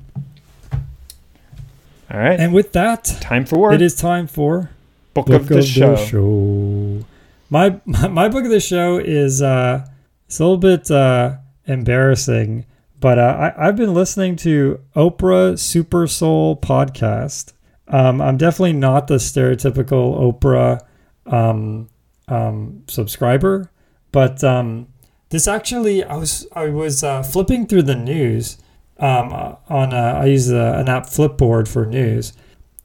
[2.12, 2.40] All right.
[2.40, 3.74] and with that Time for work.
[3.74, 4.70] it is time for
[5.14, 5.96] book, of the show.
[5.96, 7.06] show.
[7.50, 9.86] My, my my book of the show is uh
[10.28, 12.66] it's a little bit uh embarrassing
[13.00, 17.54] But uh, I, I've been listening to Oprah Super Soul podcast.
[17.88, 20.80] Um, I'm definitely not the stereotypical Oprah
[21.26, 21.88] um,
[22.28, 23.72] um, subscriber,
[24.12, 24.88] but um,
[25.30, 28.58] this actually, I was I was uh, flipping through the news
[29.00, 32.34] um, uh, on uh, I use a, an app Flipboard for news,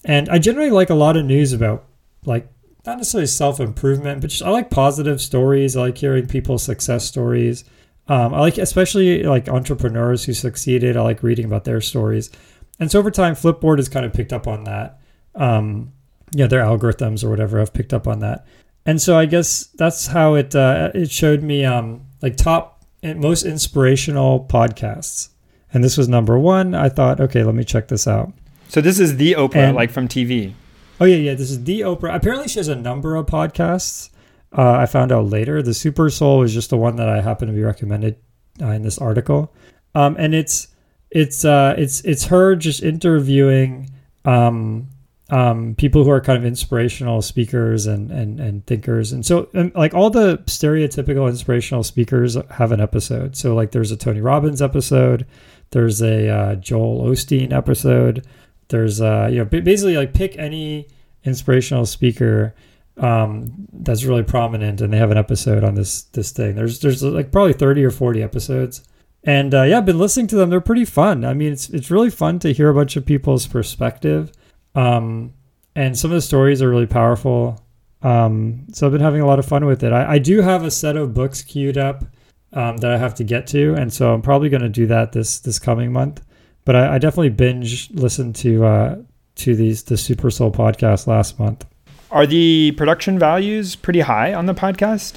[0.05, 1.87] and I generally like a lot of news about
[2.24, 2.48] like
[2.87, 5.76] not necessarily self improvement, but just I like positive stories.
[5.76, 7.64] I like hearing people's success stories.
[8.09, 10.96] Um, I like especially like entrepreneurs who succeeded.
[10.96, 12.31] I like reading about their stories,
[12.79, 14.98] and so over time, Flipboard has kind of picked up on that.
[15.35, 15.92] Um,
[16.33, 18.46] yeah, their algorithms or whatever have picked up on that,
[18.87, 23.21] and so I guess that's how it uh, it showed me um, like top and
[23.21, 25.31] most inspirational podcasts,
[25.73, 26.75] and this was number one.
[26.75, 28.33] I thought, okay, let me check this out.
[28.69, 30.55] So this is the Oprah, and, like from TV.
[31.01, 31.35] Oh yeah, yeah.
[31.35, 32.14] This is the Oprah.
[32.14, 34.11] Apparently, she has a number of podcasts.
[34.57, 35.62] Uh, I found out later.
[35.62, 38.16] The Super Soul is just the one that I happen to be recommended
[38.61, 39.55] uh, in this article,
[39.95, 40.69] um, and it's
[41.11, 43.90] it's uh, it's it's her just interviewing
[44.25, 44.88] um,
[45.31, 49.75] um, people who are kind of inspirational speakers and and and thinkers, and so and
[49.75, 53.37] like all the stereotypical inspirational speakers have an episode.
[53.37, 55.27] So like there's a Tony Robbins episode,
[55.71, 58.27] there's a uh, Joel Osteen episode
[58.71, 60.88] there's uh you know basically like pick any
[61.25, 62.55] inspirational speaker
[62.97, 66.55] um that's really prominent and they have an episode on this this thing.
[66.55, 68.83] There's there's like probably 30 or 40 episodes.
[69.23, 70.49] And uh, yeah i've been listening to them.
[70.49, 71.25] They're pretty fun.
[71.25, 74.33] I mean it's it's really fun to hear a bunch of people's perspective
[74.74, 75.33] um
[75.74, 77.64] and some of the stories are really powerful
[78.02, 80.64] um so i've been having a lot of fun with it i, I do have
[80.64, 82.04] a set of books queued up
[82.52, 85.12] um, that i have to get to and so i'm probably going to do that
[85.12, 86.22] this this coming month
[86.64, 88.96] but I, I definitely binge listened to uh,
[89.37, 91.66] to these the Super Soul podcast last month.
[92.11, 95.14] Are the production values pretty high on the podcast?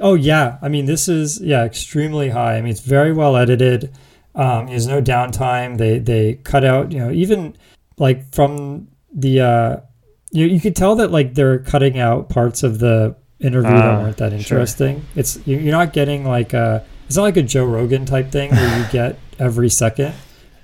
[0.00, 2.56] Oh yeah, I mean this is yeah extremely high.
[2.56, 3.92] I mean it's very well edited.
[4.34, 5.78] Um, there's no downtime.
[5.78, 7.56] They they cut out you know even
[7.98, 9.76] like from the uh,
[10.30, 13.94] you you could tell that like they're cutting out parts of the interview uh, that
[13.94, 15.00] ah, weren't that interesting.
[15.00, 15.08] Sure.
[15.16, 18.78] It's you're not getting like a it's not like a Joe Rogan type thing where
[18.78, 20.14] you get every second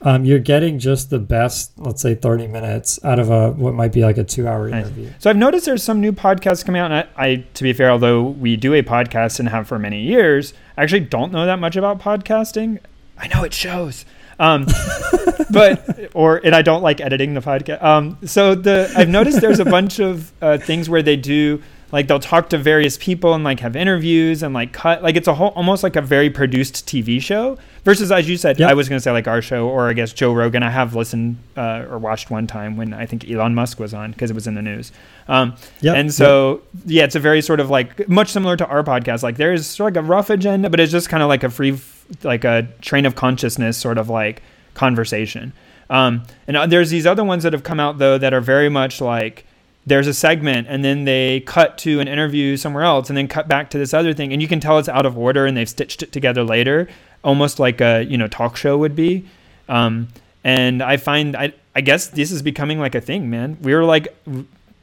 [0.04, 3.92] um, you're getting just the best, let's say, 30 minutes out of a what might
[3.92, 5.10] be like a two-hour interview.
[5.18, 7.90] So I've noticed there's some new podcasts coming out, and I, I, to be fair,
[7.90, 11.60] although we do a podcast and have for many years, I actually don't know that
[11.60, 12.80] much about podcasting.
[13.16, 14.04] I know it shows.
[14.42, 14.66] Um,
[15.50, 17.82] but or and I don't like editing the podcast.
[17.82, 22.08] Um, so the I've noticed there's a bunch of uh, things where they do like
[22.08, 25.34] they'll talk to various people and like have interviews and like cut like it's a
[25.34, 28.70] whole almost like a very produced TV show versus as you said yep.
[28.70, 30.94] I was going to say like our show or I guess Joe Rogan I have
[30.96, 34.34] listened uh, or watched one time when I think Elon Musk was on because it
[34.34, 34.90] was in the news
[35.28, 35.96] um, yep.
[35.96, 36.82] and so yep.
[36.86, 39.66] yeah it's a very sort of like much similar to our podcast like there is
[39.66, 41.78] sort of like a rough agenda but it's just kind of like a free
[42.22, 44.42] like a train of consciousness sort of like
[44.74, 45.52] conversation.
[45.90, 48.68] Um, and uh, there's these other ones that have come out though that are very
[48.68, 49.44] much like
[49.84, 53.48] there's a segment and then they cut to an interview somewhere else and then cut
[53.48, 54.32] back to this other thing.
[54.32, 56.88] And you can tell it's out of order and they've stitched it together later
[57.24, 59.24] almost like a you know talk show would be.
[59.68, 60.08] Um,
[60.44, 63.58] and i find I, I guess this is becoming like a thing man.
[63.62, 64.14] We are like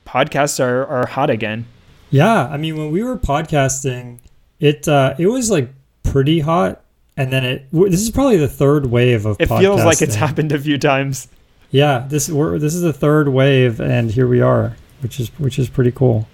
[0.05, 1.65] podcasts are, are hot again.
[2.11, 4.19] Yeah i mean when we were podcasting
[4.59, 5.69] it uh, it was like
[6.03, 6.81] pretty hot
[7.19, 10.51] and then it this is probably the third wave of it feels like it's happened
[10.51, 11.27] a few times
[11.69, 15.59] yeah this we're, this is the third wave and here we are which is which
[15.59, 16.27] is pretty cool.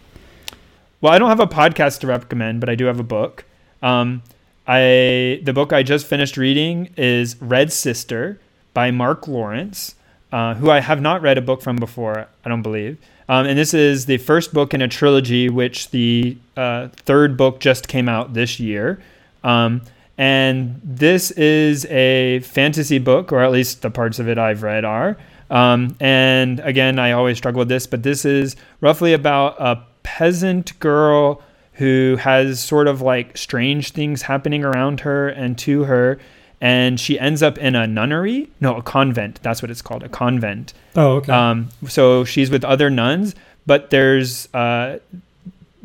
[1.02, 3.46] Well, I don't have a podcast to recommend, but I do have a book.
[3.82, 4.24] Um,
[4.68, 8.40] I the book I just finished reading is Red Sister
[8.74, 9.96] by Mark Lawrence,
[10.32, 12.28] uh, who I have not read a book from before.
[12.44, 12.98] I don't believe.
[13.28, 17.60] Um, and this is the first book in a trilogy, which the uh, third book
[17.60, 19.02] just came out this year.
[19.44, 19.82] Um,
[20.18, 24.86] and this is a fantasy book, or at least the parts of it I've read
[24.86, 25.18] are.
[25.50, 30.78] Um, and again, I always struggle with this, but this is roughly about a peasant
[30.80, 31.42] girl
[31.74, 36.18] who has sort of like strange things happening around her and to her.
[36.62, 38.50] And she ends up in a nunnery.
[38.62, 39.42] No, a convent.
[39.44, 40.74] That's what it's called, a convent.
[40.96, 41.34] Oh, okay.
[41.34, 43.36] Um, so she's with other nuns,
[43.66, 45.00] but there's uh,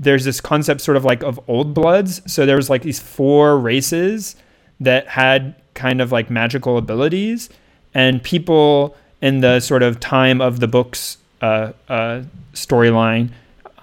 [0.00, 2.22] there's this concept sort of like of old bloods.
[2.26, 4.34] So there was like these four races
[4.80, 7.50] that had kind of like magical abilities,
[7.94, 12.22] and people in the sort of time of the book's uh, uh,
[12.54, 13.30] storyline.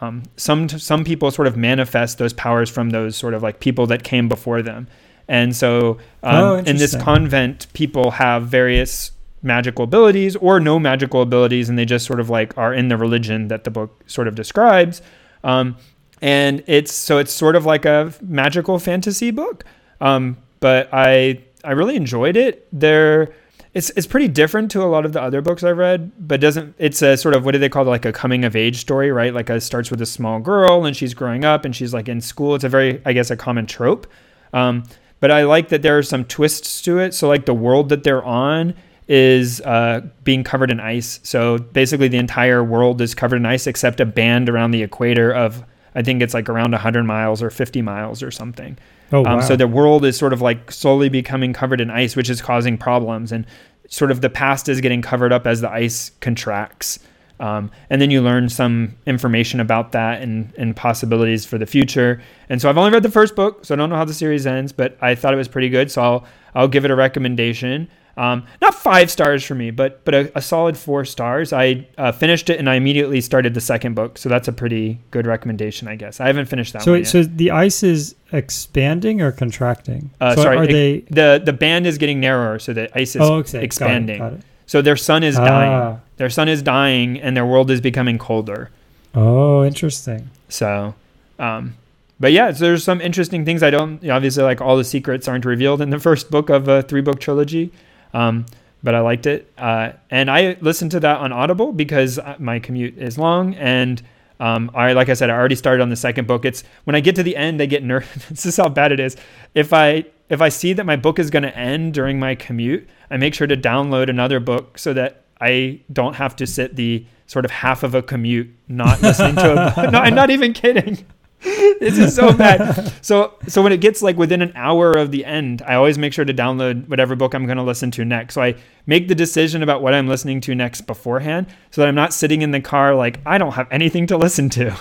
[0.01, 3.85] Um, some some people sort of manifest those powers from those sort of like people
[3.87, 4.87] that came before them,
[5.27, 9.11] and so um, oh, in this convent, people have various
[9.43, 12.97] magical abilities or no magical abilities, and they just sort of like are in the
[12.97, 15.03] religion that the book sort of describes.
[15.43, 15.77] Um,
[16.21, 19.63] and it's so it's sort of like a magical fantasy book.
[20.01, 22.67] Um, but I I really enjoyed it.
[22.77, 23.33] There,
[23.73, 26.75] it's it's pretty different to a lot of the other books I've read, but doesn't
[26.77, 29.11] it's a sort of what do they call it like a coming of age story,
[29.11, 29.33] right?
[29.33, 32.21] Like it starts with a small girl and she's growing up and she's like in
[32.21, 32.55] school.
[32.55, 34.07] It's a very I guess a common trope.
[34.53, 34.83] Um,
[35.19, 37.13] but I like that there are some twists to it.
[37.13, 38.75] So like the world that they're on
[39.07, 41.19] is uh, being covered in ice.
[41.23, 45.31] So basically, the entire world is covered in ice except a band around the equator
[45.31, 45.63] of
[45.97, 48.77] I think it's like around 100 miles or 50 miles or something.
[49.11, 49.37] Oh, wow.
[49.37, 52.39] Um, so the world is sort of like slowly becoming covered in ice, which is
[52.39, 53.31] causing problems.
[53.31, 53.47] And
[53.89, 56.99] sort of the past is getting covered up as the ice contracts.
[57.39, 62.21] Um, and then you learn some information about that and, and possibilities for the future.
[62.47, 64.45] And so I've only read the first book, so I don't know how the series
[64.45, 65.89] ends, but I thought it was pretty good.
[65.89, 67.89] So I'll, I'll give it a recommendation.
[68.17, 71.53] Um, not five stars for me, but but a, a solid four stars.
[71.53, 74.99] I uh, finished it and I immediately started the second book, so that's a pretty
[75.11, 76.19] good recommendation, I guess.
[76.19, 77.05] I haven't finished that so yet.
[77.07, 80.09] so the ice is expanding or contracting?
[80.19, 80.99] Uh, so sorry, are it- they?
[81.13, 83.51] the the band is getting narrower, so the ice is Oh, okay.
[83.51, 84.17] got it, expanding.
[84.17, 84.41] got it.
[84.65, 85.45] So their sun is Ah.
[85.45, 86.01] dying.
[86.17, 88.71] Their sun is dying, and their world is becoming colder.
[89.13, 90.29] Oh, interesting.
[90.49, 90.95] So,
[91.39, 91.75] um,
[92.19, 93.61] but yeah, so there's some interesting things.
[93.61, 96.49] I don't you know, obviously like all the secrets aren't revealed in the first book
[96.49, 97.71] of a three book trilogy,
[98.13, 98.45] um,
[98.83, 99.51] but I liked it.
[99.57, 104.01] Uh, and I listened to that on Audible because uh, my commute is long and.
[104.39, 106.45] Um, I like I said, I already started on the second book.
[106.45, 108.25] It's when I get to the end, I get nervous.
[108.29, 109.17] this is how bad it is.
[109.55, 112.87] If I if I see that my book is going to end during my commute,
[113.09, 117.05] I make sure to download another book so that I don't have to sit the
[117.27, 119.91] sort of half of a commute not listening to a book.
[119.91, 121.05] No, I'm not even kidding.
[121.79, 122.91] this is so bad.
[123.01, 126.13] So so when it gets like within an hour of the end, I always make
[126.13, 128.33] sure to download whatever book I'm going to listen to next.
[128.33, 128.55] So I
[128.87, 132.41] make the decision about what I'm listening to next beforehand so that I'm not sitting
[132.41, 134.75] in the car like I don't have anything to listen to.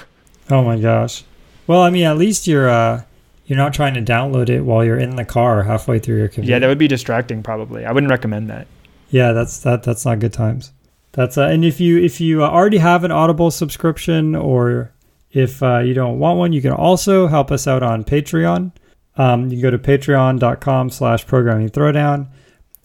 [0.50, 1.24] Oh my gosh.
[1.66, 3.02] Well, I mean, at least you're uh,
[3.46, 6.48] you're not trying to download it while you're in the car halfway through your commute.
[6.48, 7.84] Yeah, that would be distracting probably.
[7.84, 8.66] I wouldn't recommend that.
[9.10, 9.82] Yeah, that's that.
[9.82, 10.72] That's not good times.
[11.12, 14.92] That's uh, and if you if you uh, already have an Audible subscription or
[15.36, 18.72] if uh, you don't want one, you can also help us out on Patreon.
[19.18, 22.28] Um, you can go to patreon.com slash programming throwdown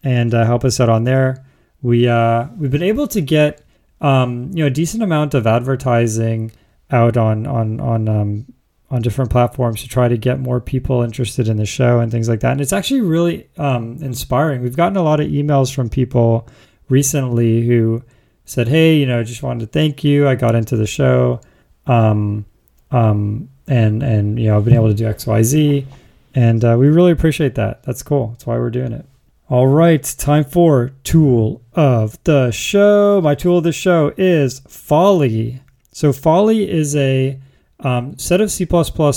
[0.04, 1.45] and uh, help us out on there.
[1.82, 3.64] We uh, we've been able to get
[4.02, 6.52] um, you know a decent amount of advertising
[6.91, 8.54] out on on on um,
[8.89, 12.28] on different platforms to try to get more people interested in the show and things
[12.28, 12.52] like that.
[12.52, 14.62] And it's actually really um, inspiring.
[14.62, 16.49] We've gotten a lot of emails from people
[16.89, 18.04] recently who
[18.43, 20.28] said, "Hey, you know, I just wanted to thank you.
[20.28, 21.39] I got into the show,
[21.88, 22.45] um,
[22.91, 25.88] um, and and you know, I've been able to do X, Y, Z,
[26.36, 27.84] and uh, we really appreciate that.
[27.84, 28.27] That's cool.
[28.29, 29.05] That's why we're doing it."
[29.49, 33.19] All right, time for tool of the show.
[33.21, 35.59] My tool of the show is Folly.
[35.91, 37.38] So Folly is a
[37.82, 38.65] um, set of C++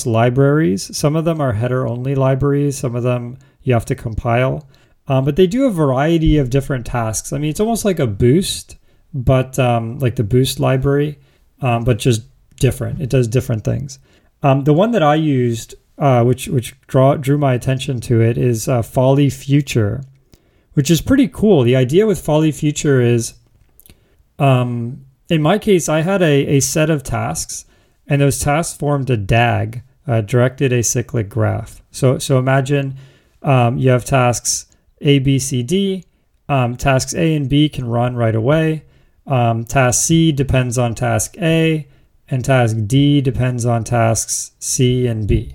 [0.06, 0.96] libraries.
[0.96, 2.76] Some of them are header only libraries.
[2.76, 4.66] Some of them you have to compile.
[5.06, 7.32] Um, but they do a variety of different tasks.
[7.32, 8.76] I mean, it's almost like a boost,
[9.12, 11.18] but um, like the boost library,
[11.60, 12.22] um, but just
[12.66, 13.02] different.
[13.04, 13.98] It does different things.
[14.42, 18.36] Um, the one that I used, uh, which which draw, drew my attention to it,
[18.38, 20.02] is uh, Folly Future,
[20.76, 21.62] which is pretty cool.
[21.62, 23.34] The idea with Folly Future is,
[24.38, 27.66] um, in my case, I had a, a set of tasks,
[28.08, 31.82] and those tasks formed a DAG, a directed acyclic graph.
[31.90, 32.96] So so imagine
[33.42, 34.66] um, you have tasks
[35.00, 36.04] A, B, C, D.
[36.48, 38.84] Um, tasks A and B can run right away.
[39.26, 41.86] Um, task C depends on task A,
[42.34, 45.54] and task D depends on tasks C and B.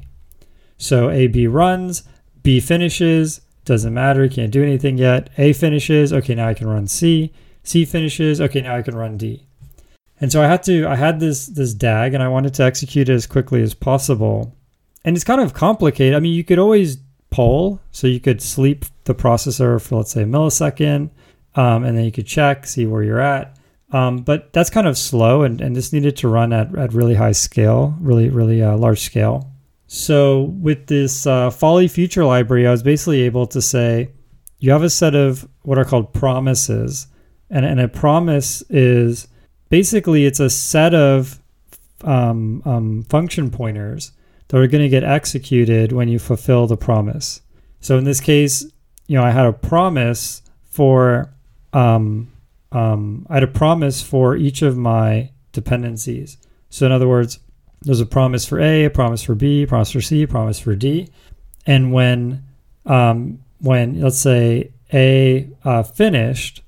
[0.77, 2.03] So A, B runs,
[2.41, 5.29] B finishes, doesn't matter, can't do anything yet.
[5.37, 7.33] A finishes, okay, now I can run C.
[7.63, 9.45] C finishes, okay, now I can run D.
[10.21, 13.09] And so I had to I had this this DAG and I wanted to execute
[13.09, 14.55] it as quickly as possible.
[15.05, 16.15] And it's kind of complicated.
[16.15, 16.97] I mean, you could always
[17.29, 21.09] poll, so you could sleep the processor for let's say a millisecond,
[21.55, 23.55] um, and then you could check, see where you're at.
[23.91, 27.15] Um, but that's kind of slow, and, and this needed to run at, at really
[27.15, 29.51] high scale, really really uh, large scale.
[29.87, 34.11] So with this uh, Folly Future library, I was basically able to say,
[34.59, 37.07] you have a set of what are called promises,
[37.49, 39.27] and, and a promise is
[39.69, 41.39] basically it's a set of
[42.03, 44.11] um, um, function pointers
[44.49, 47.41] that are going to get executed when you fulfill the promise.
[47.79, 48.65] So in this case,
[49.07, 51.33] you know, I had a promise for
[51.73, 52.31] um,
[52.71, 56.37] um, I had a promise for each of my dependencies.
[56.69, 57.39] So in other words,
[57.81, 60.59] there's a promise for A, a promise for B, a promise for C, a promise
[60.59, 61.09] for D,
[61.65, 62.43] and when
[62.85, 66.61] um, when let's say A uh, finished,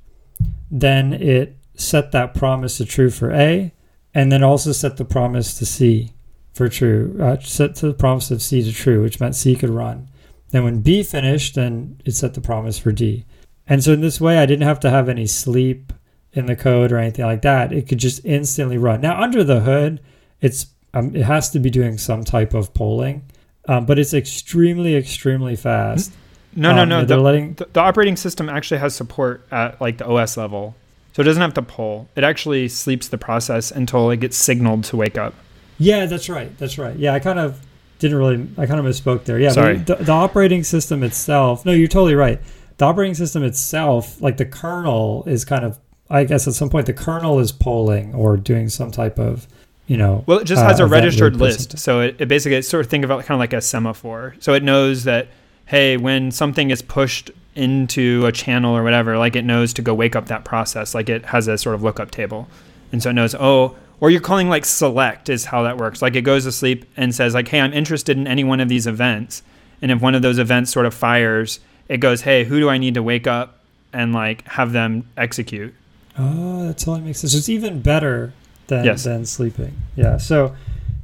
[0.70, 3.74] then it set that promise to true for A,
[4.14, 6.14] and then also set the promise to C
[6.54, 7.18] for true.
[7.20, 10.10] Uh, set the promise of C to true, which meant C could run.
[10.52, 13.26] Then when B finished, then it set the promise for D.
[13.72, 15.93] And so in this way, I didn't have to have any sleep
[16.34, 17.72] in the code or anything like that.
[17.72, 18.99] It could just instantly run.
[18.99, 20.01] Now under the hood,
[20.41, 23.24] it's um, it has to be doing some type of polling,
[23.69, 26.11] um, but it's extremely extremely fast.
[26.53, 27.05] No, no, Um, no.
[27.05, 30.76] they're The, letting the, operating system actually has support at like the OS level,
[31.13, 32.09] so it doesn't have to poll.
[32.17, 35.34] It actually sleeps the process until it gets signaled to wake up.
[35.78, 36.55] Yeah, that's right.
[36.57, 36.97] That's right.
[36.97, 37.65] Yeah, I kind of
[37.99, 38.49] didn't really.
[38.57, 39.39] I kind of misspoke there.
[39.39, 39.78] Yeah, but Sorry.
[39.78, 41.65] The, the operating system itself.
[41.65, 42.41] No, you're totally right.
[42.82, 45.77] The operating system itself, like the kernel, is kind of.
[46.09, 49.47] I guess at some point the kernel is polling or doing some type of,
[49.86, 50.23] you know.
[50.25, 51.77] Well, it just uh, has a registered list.
[51.77, 54.36] So it, it basically it's sort of think it kind of like a semaphore.
[54.39, 55.27] So it knows that
[55.67, 59.93] hey, when something is pushed into a channel or whatever, like it knows to go
[59.93, 60.95] wake up that process.
[60.95, 62.47] Like it has a sort of lookup table,
[62.91, 63.75] and so it knows oh.
[63.99, 66.01] Or you're calling like select is how that works.
[66.01, 68.69] Like it goes to sleep and says like, hey, I'm interested in any one of
[68.69, 69.43] these events,
[69.84, 71.59] and if one of those events sort of fires,
[71.89, 73.59] it goes, hey, who do I need to wake up
[73.93, 75.73] and like have them execute?
[76.17, 77.34] Oh, that totally makes sense.
[77.34, 78.34] It's even better
[78.67, 79.03] than Yes.
[79.03, 79.73] than sleeping.
[79.95, 80.17] Yeah.
[80.17, 80.55] So,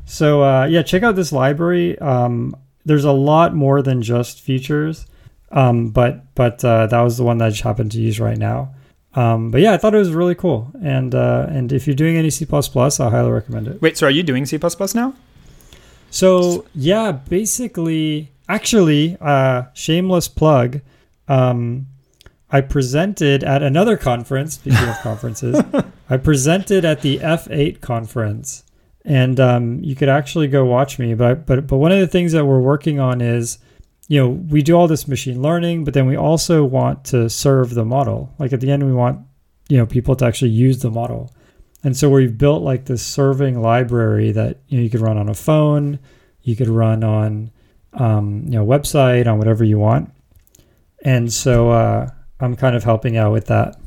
[0.06, 1.98] so uh, yeah, check out this library.
[2.00, 2.56] Um,
[2.86, 5.06] there's a lot more than just futures,
[5.52, 8.38] um, but but uh, that was the one that I just happened to use right
[8.38, 8.74] now.
[9.14, 10.72] Um, but yeah, I thought it was really cool.
[10.84, 13.82] And uh, and if you're doing any C++, I highly recommend it.
[13.82, 14.60] Wait, so are you doing C
[14.94, 15.14] now?
[16.10, 20.82] So yeah, basically, actually, uh, shameless plug.
[21.28, 21.88] Um,
[22.50, 24.56] I presented at another conference.
[24.56, 25.62] Speaking of conferences,
[26.10, 28.64] I presented at the F8 conference,
[29.04, 31.14] and um, you could actually go watch me.
[31.14, 33.60] But but but one of the things that we're working on is,
[34.08, 37.74] you know, we do all this machine learning, but then we also want to serve
[37.74, 38.34] the model.
[38.40, 39.20] Like at the end, we want
[39.68, 41.34] you know people to actually use the model.
[41.84, 45.28] And so we've built like this serving library that you know you could run on
[45.28, 46.00] a phone,
[46.44, 47.52] you could run on
[47.98, 50.12] um, you know website on whatever you want.
[51.04, 53.78] And so uh, I'm kind of helping out with that.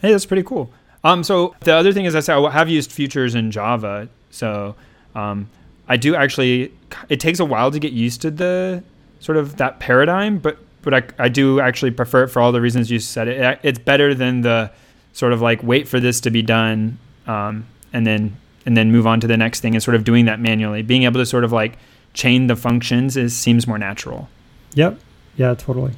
[0.00, 0.70] Hey, that's pretty cool.
[1.04, 4.74] Um, so the other thing is, I said I have used futures in Java, so
[5.14, 5.48] um,
[5.88, 6.72] I do actually.
[7.08, 8.82] It takes a while to get used to the
[9.20, 12.60] sort of that paradigm, but but I, I do actually prefer it for all the
[12.60, 13.60] reasons you said it.
[13.62, 14.70] It's better than the
[15.12, 19.06] sort of like wait for this to be done um, and then and then move
[19.06, 20.82] on to the next thing and sort of doing that manually.
[20.82, 21.78] Being able to sort of like
[22.14, 24.28] chain the functions is seems more natural.
[24.74, 24.98] Yep.
[25.36, 25.92] Yeah, totally.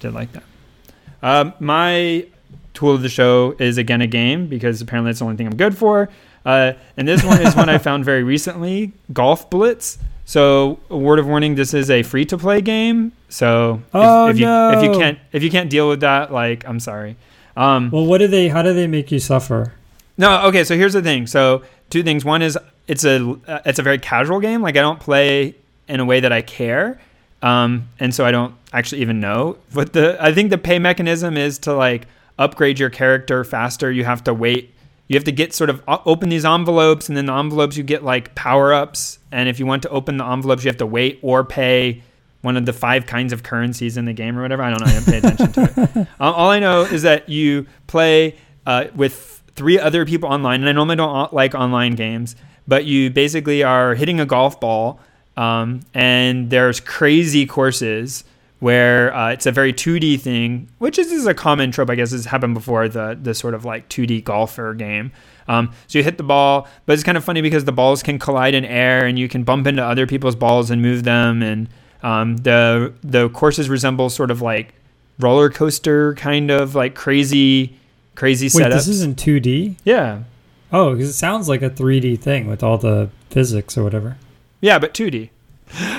[0.00, 0.42] Did like that.
[1.22, 2.26] Um, my
[2.74, 5.56] tool of the show is again a game because apparently that's the only thing I'm
[5.56, 6.08] good for.
[6.44, 9.98] Uh, and this one is one I found very recently, Golf Blitz.
[10.28, 13.12] So, a word of warning: this is a free-to-play game.
[13.28, 16.66] So, if, Oh, if you if you can't if you can't deal with that, like,
[16.68, 17.16] I'm sorry.
[17.56, 18.48] Um, Well, what do they?
[18.48, 19.72] How do they make you suffer?
[20.18, 20.64] no, okay.
[20.64, 21.26] So here's the thing.
[21.26, 22.24] So two things.
[22.24, 24.62] One is it's a uh, it's a very casual game.
[24.62, 25.54] Like I don't play
[25.88, 27.00] in a way that I care,
[27.42, 29.58] um, and so I don't actually even know.
[29.74, 32.06] But the I think the pay mechanism is to like
[32.38, 33.90] upgrade your character faster.
[33.90, 34.72] You have to wait.
[35.08, 38.02] You have to get sort of open these envelopes, and then the envelopes you get
[38.02, 39.18] like power ups.
[39.30, 42.02] And if you want to open the envelopes, you have to wait or pay
[42.42, 44.62] one of the five kinds of currencies in the game or whatever.
[44.62, 44.86] I don't know.
[44.86, 46.08] I didn't pay attention to it.
[46.20, 50.68] Uh, all I know is that you play uh, with three other people online, and
[50.68, 52.36] I normally don't like online games,
[52.68, 55.00] but you basically are hitting a golf ball,
[55.36, 58.24] um, and there's crazy courses
[58.58, 62.10] where uh, it's a very 2D thing, which is, is a common trope, I guess,
[62.12, 65.12] has happened before the the sort of like 2D golfer game.
[65.48, 68.18] Um, so you hit the ball, but it's kind of funny because the balls can
[68.18, 71.68] collide in air, and you can bump into other people's balls and move them, and
[72.02, 74.74] um, the the courses resemble sort of like
[75.18, 77.76] roller coaster kind of like crazy
[78.14, 78.72] crazy Wait, setups.
[78.72, 79.76] this isn't 2D.
[79.84, 80.22] yeah,
[80.72, 84.16] Oh, because it sounds like a 3D thing with all the physics or whatever.
[84.60, 85.30] yeah, but 2D.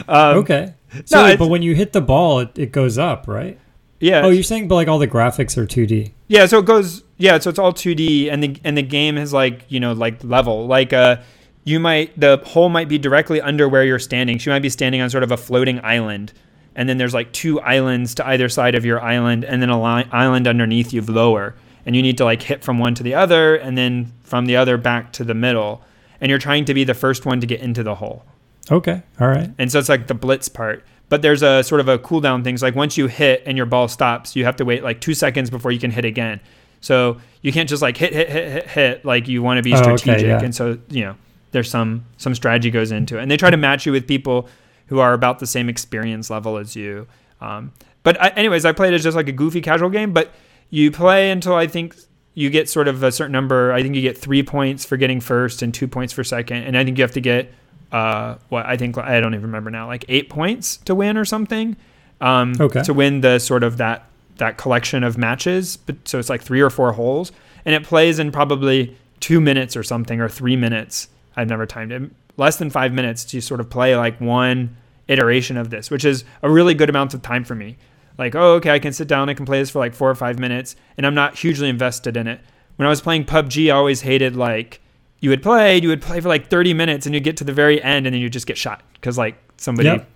[0.07, 0.73] Um, okay.
[1.05, 3.59] So, no, but when you hit the ball, it, it goes up, right?
[3.99, 4.21] Yeah.
[4.25, 6.11] Oh, you're saying, but like all the graphics are 2D.
[6.27, 7.03] Yeah, so it goes.
[7.17, 10.23] Yeah, so it's all 2D, and the and the game is like you know like
[10.23, 10.67] level.
[10.67, 11.17] Like uh,
[11.63, 14.39] you might the hole might be directly under where you're standing.
[14.39, 16.31] So you might be standing on sort of a floating island,
[16.75, 19.81] and then there's like two islands to either side of your island, and then a
[19.81, 21.55] li- island underneath you lower,
[21.87, 24.57] and you need to like hit from one to the other, and then from the
[24.57, 25.81] other back to the middle,
[26.21, 28.23] and you're trying to be the first one to get into the hole.
[28.69, 29.01] Okay.
[29.19, 29.49] All right.
[29.57, 30.85] And so it's like the blitz part.
[31.09, 32.57] But there's a sort of a cooldown thing.
[32.57, 35.13] So like once you hit and your ball stops, you have to wait like two
[35.13, 36.41] seconds before you can hit again.
[36.81, 39.05] So you can't just like hit, hit, hit, hit, hit.
[39.05, 40.43] Like you want to be strategic Oh, okay, yeah.
[40.43, 41.15] And so, you know,
[41.51, 43.21] there's some some strategy goes into it.
[43.21, 44.49] And they try to match you with people
[44.87, 47.07] who are about the same experience level as you.
[47.39, 47.71] Um,
[48.03, 50.11] but I, anyways, I played it as just like a goofy casual game.
[50.11, 50.33] But
[50.69, 51.95] you play until I think
[52.33, 53.71] you get sort of a certain number.
[53.73, 56.63] I think you get three points for getting first and two points for second.
[56.63, 57.51] And I think you have to get
[57.91, 61.25] uh, what I think I don't even remember now, like eight points to win or
[61.25, 61.75] something.
[62.19, 62.81] um, Okay.
[62.83, 64.05] to win the sort of that
[64.37, 65.77] that collection of matches.
[65.77, 67.31] But so it's like three or four holes,
[67.65, 71.07] and it plays in probably two minutes or something or three minutes.
[71.35, 72.11] I've never timed it.
[72.37, 74.75] Less than five minutes to sort of play like one
[75.07, 77.77] iteration of this, which is a really good amount of time for me.
[78.17, 80.15] Like, oh, okay, I can sit down, I can play this for like four or
[80.15, 82.41] five minutes, and I'm not hugely invested in it.
[82.77, 84.81] When I was playing PUBG, I always hated like
[85.19, 87.53] you would play, you would play for like 30 minutes, and you get to the
[87.53, 90.07] very end, and then you just get shot because like somebody, Yep.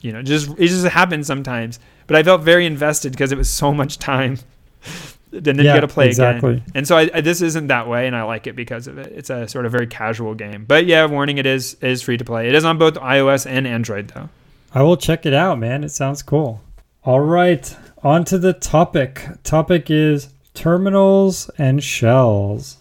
[0.00, 1.78] you know, just it just happens sometimes.
[2.06, 4.38] But I felt very invested because it was so much time.
[5.30, 6.52] then you got to play exactly.
[6.54, 6.72] again.
[6.74, 9.12] And so I, I, this isn't that way, and I like it because of it.
[9.14, 10.64] It's a sort of very casual game.
[10.64, 12.48] But yeah, warning, it is it is free to play.
[12.48, 14.28] It is on both iOS and Android though.
[14.72, 15.84] I will check it out, man.
[15.84, 16.62] It sounds cool.
[17.06, 19.28] All right, on to the topic.
[19.44, 22.78] Topic is terminals and shells.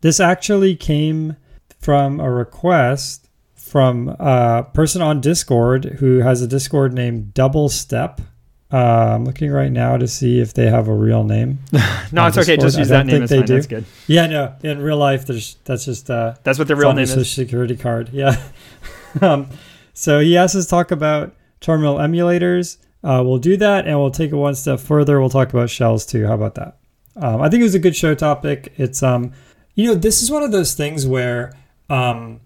[0.00, 1.34] This actually came
[1.80, 8.20] from a request from a person on Discord who has a Discord named Double Step.
[8.72, 11.58] Uh, I'm looking right now to see if they have a real name.
[12.12, 12.54] No, it's okay.
[12.54, 12.60] Discord?
[12.60, 13.26] Just I use that name.
[13.26, 13.46] think they fine.
[13.46, 13.54] do.
[13.54, 13.84] That's good.
[14.06, 17.06] Yeah, no, in real life, there's that's just uh, That's what the it's real name
[17.06, 17.30] social is.
[17.32, 18.10] security card.
[18.12, 18.40] Yeah.
[19.20, 19.48] um,
[19.94, 22.76] so he asked us to talk about terminal emulators.
[23.04, 25.20] Uh, we'll do that, and we'll take it one step further.
[25.20, 26.26] We'll talk about shells too.
[26.26, 26.78] How about that?
[27.16, 28.72] Um, I think it was a good show topic.
[28.76, 29.32] It's um,
[29.74, 31.52] you know, this is one of those things where
[31.90, 32.40] um,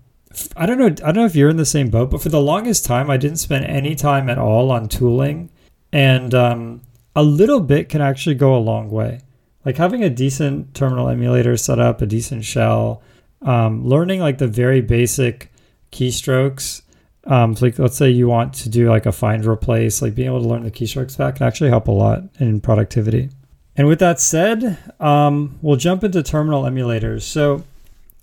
[0.57, 0.87] I don't know.
[0.87, 3.17] I don't know if you're in the same boat, but for the longest time, I
[3.17, 5.51] didn't spend any time at all on tooling,
[5.93, 6.83] and um,
[7.15, 9.21] a little bit can actually go a long way.
[9.65, 13.03] Like having a decent terminal emulator set up, a decent shell,
[13.43, 15.53] um, learning like the very basic
[15.93, 16.83] keystrokes.
[17.29, 20.29] Um, so like let's say you want to do like a find replace, like being
[20.29, 23.29] able to learn the keystrokes back can actually help a lot in productivity.
[23.77, 27.23] And with that said, um, we'll jump into terminal emulators.
[27.23, 27.63] So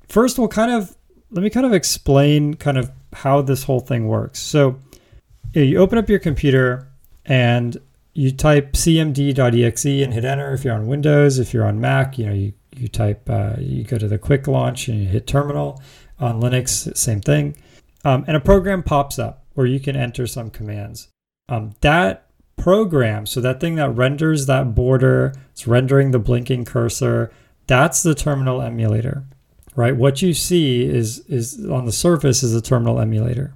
[0.09, 0.97] first, we'll kind of
[1.31, 4.39] let me kind of explain kind of how this whole thing works.
[4.39, 4.79] So
[5.53, 6.87] you open up your computer
[7.25, 7.77] and
[8.13, 11.37] you type cmd.exe and hit enter if you're on Windows.
[11.37, 14.47] If you're on Mac, you know you you type uh, you go to the quick
[14.47, 15.81] launch and you hit terminal.
[16.17, 17.57] On Linux, same thing,
[18.05, 21.09] um, and a program pops up where you can enter some commands.
[21.49, 27.31] Um, that program, so that thing that renders that border, it's rendering the blinking cursor.
[27.67, 29.25] That's the terminal emulator,
[29.75, 29.95] right?
[29.95, 33.55] What you see is is on the surface is a terminal emulator.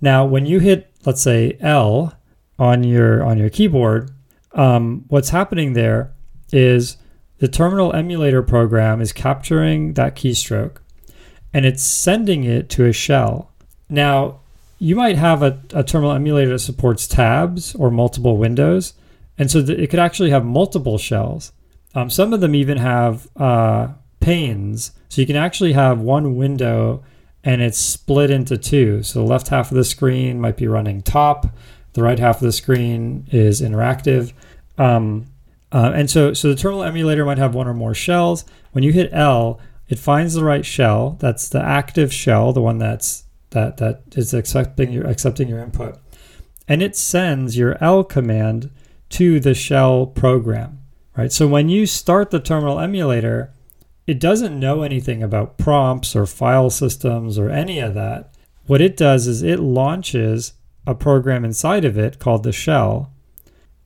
[0.00, 2.12] Now, when you hit, let's say L
[2.58, 4.10] on your on your keyboard,
[4.52, 6.12] um, what's happening there
[6.52, 6.96] is
[7.38, 10.78] the terminal emulator program is capturing that keystroke
[11.52, 13.52] and it's sending it to a shell.
[13.88, 14.40] Now,
[14.78, 18.94] you might have a, a terminal emulator that supports tabs or multiple windows,
[19.38, 21.52] and so th- it could actually have multiple shells.
[21.94, 23.88] Um, some of them even have uh,
[24.20, 27.02] panes, so you can actually have one window
[27.42, 29.04] and it's split into two.
[29.04, 31.46] So the left half of the screen might be running top,
[31.92, 34.32] the right half of the screen is interactive.
[34.76, 35.26] Um,
[35.70, 38.44] uh, and so, so the terminal emulator might have one or more shells.
[38.72, 41.16] When you hit L, it finds the right shell.
[41.20, 43.24] That's the active shell, the one that's
[43.56, 45.98] that that is accepting your accepting your input,
[46.68, 48.70] and it sends your L command
[49.08, 50.80] to the shell program.
[51.16, 51.32] Right.
[51.32, 53.54] So when you start the terminal emulator,
[54.06, 58.34] it doesn't know anything about prompts or file systems or any of that.
[58.66, 60.52] What it does is it launches
[60.86, 63.10] a program inside of it called the shell.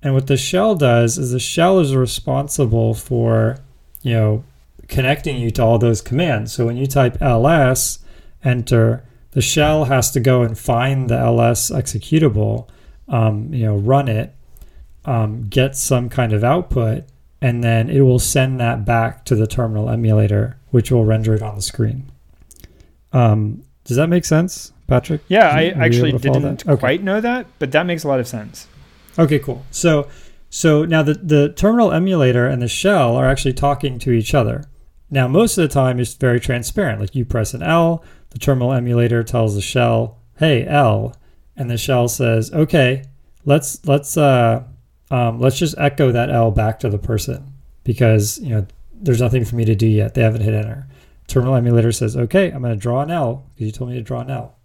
[0.03, 3.59] And what the shell does is the shell is responsible for,
[4.03, 4.45] you know,
[4.89, 6.53] connecting you to all those commands.
[6.53, 8.01] So when you type ls,
[8.43, 12.68] enter, the shell has to go and find the ls executable,
[13.09, 14.35] um, you know, run it,
[15.05, 17.05] um, get some kind of output,
[17.41, 21.43] and then it will send that back to the terminal emulator, which will render it
[21.43, 22.11] on the screen.
[23.12, 25.22] Um, does that make sense, Patrick?
[25.28, 26.68] Yeah, I actually able to follow didn't?
[26.68, 26.78] Okay.
[26.78, 28.66] quite know that, but that makes a lot of sense.
[29.18, 29.64] Okay, cool.
[29.70, 30.09] So
[30.51, 34.64] so now the, the terminal emulator and the shell are actually talking to each other.
[35.09, 37.01] Now most of the time it's very transparent.
[37.01, 41.14] Like you press an L, the terminal emulator tells the shell, "Hey L,"
[41.57, 43.05] and the shell says, "Okay,
[43.45, 44.64] let's let's uh
[45.11, 47.53] um, let's just echo that L back to the person
[47.85, 50.14] because you know there's nothing for me to do yet.
[50.14, 50.87] They haven't hit enter."
[51.26, 54.03] Terminal emulator says, "Okay, I'm going to draw an L because you told me to
[54.03, 54.57] draw an L."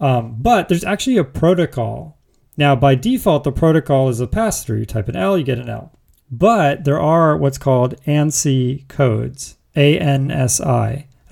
[0.00, 2.18] Um, but there's actually a protocol
[2.58, 4.80] now, by default, the protocol is a pass through.
[4.80, 5.92] You type an L, you get an L.
[6.28, 10.60] But there are what's called ANSI codes, A N S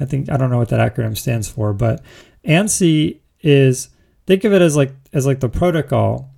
[0.01, 0.05] I.
[0.05, 2.03] Think I don't know what that acronym stands for, but
[2.44, 3.88] ANSI is
[4.26, 6.30] think of it as like as like the protocol.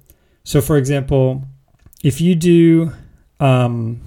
[0.44, 1.44] So, for example,
[2.02, 2.92] if you do,
[3.40, 4.00] um,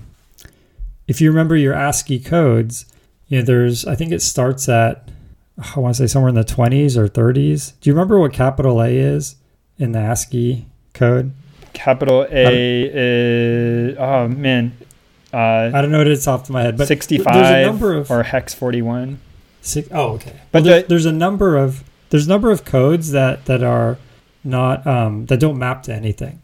[1.08, 2.86] if you remember your ASCII codes,
[3.28, 5.10] you know, there's I think it starts at
[5.76, 7.74] I want to say somewhere in the 20s or 30s.
[7.82, 9.36] Do you remember what capital A is
[9.78, 11.34] in the ASCII code?
[11.74, 14.76] Capital A is oh man,
[15.34, 17.93] uh, I don't know what it's off the my head, but sixty-five there's a number
[17.93, 19.20] of or hex forty-one.
[19.62, 20.32] Six, oh, okay.
[20.51, 23.64] But But there, the- there's a number of there's a number of codes that that
[23.64, 23.97] are
[24.43, 26.41] not um, that don't map to anything,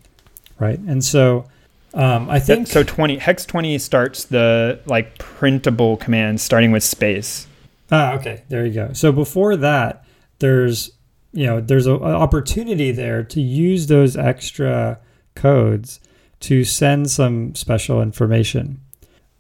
[0.60, 0.80] right?
[0.80, 1.46] And so
[1.94, 7.48] um, I think so twenty hex twenty starts the like printable commands starting with space.
[7.92, 8.44] Ah, okay.
[8.50, 8.94] There you go.
[8.94, 10.06] So before that,
[10.40, 10.92] there's
[11.34, 15.00] you know there's a, a opportunity there to use those extra
[15.36, 16.00] codes
[16.42, 18.80] to send some special information,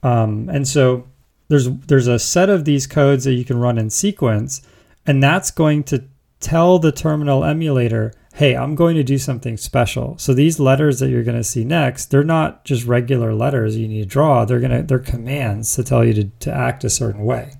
[0.01, 1.05] um, and so
[1.48, 4.62] there's there's a set of these codes that you can run in sequence,
[5.06, 6.04] and that's going to
[6.39, 10.18] tell the terminal emulator, hey, I'm going to do something special.
[10.20, 13.88] So these letters that you're going to see next, they're not just regular letters you
[13.88, 14.45] need to draw.
[14.45, 17.54] They're gonna they're commands to tell you to, to act a certain way.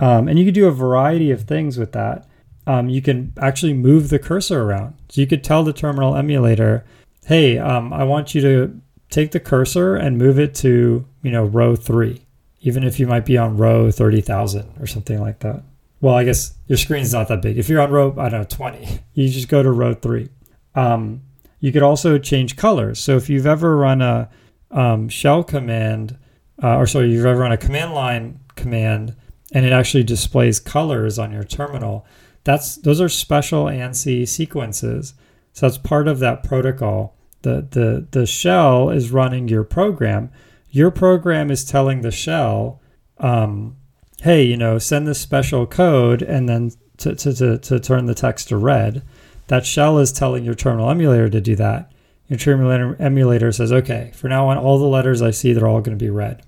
[0.00, 2.26] Um, and you can do a variety of things with that.
[2.66, 4.94] Um, you can actually move the cursor around.
[5.08, 6.84] So you could tell the terminal emulator,
[7.26, 11.44] hey, um, I want you to take the cursor and move it to, you know,
[11.44, 12.23] row three,
[12.64, 15.62] even if you might be on row 30,000 or something like that.
[16.00, 17.58] Well, I guess your screen's not that big.
[17.58, 20.30] If you're on row, I don't know, 20, you just go to row three.
[20.74, 21.22] Um,
[21.60, 22.98] you could also change colors.
[22.98, 24.30] So if you've ever run a
[24.70, 26.16] um, shell command,
[26.62, 29.14] uh, or sorry, you've ever run a command line command,
[29.52, 32.06] and it actually displays colors on your terminal.
[32.44, 35.14] That's those are special ANSI sequences.
[35.52, 37.16] So that's part of that protocol.
[37.42, 40.30] The the the shell is running your program.
[40.74, 42.80] Your program is telling the shell,
[43.18, 43.76] um,
[44.22, 48.14] hey, you know, send this special code and then to, to, to, to turn the
[48.14, 49.02] text to red.
[49.46, 51.92] That shell is telling your terminal emulator to do that.
[52.28, 55.80] Your terminal emulator says, okay, for now on, all the letters I see, they're all
[55.80, 56.42] going to be red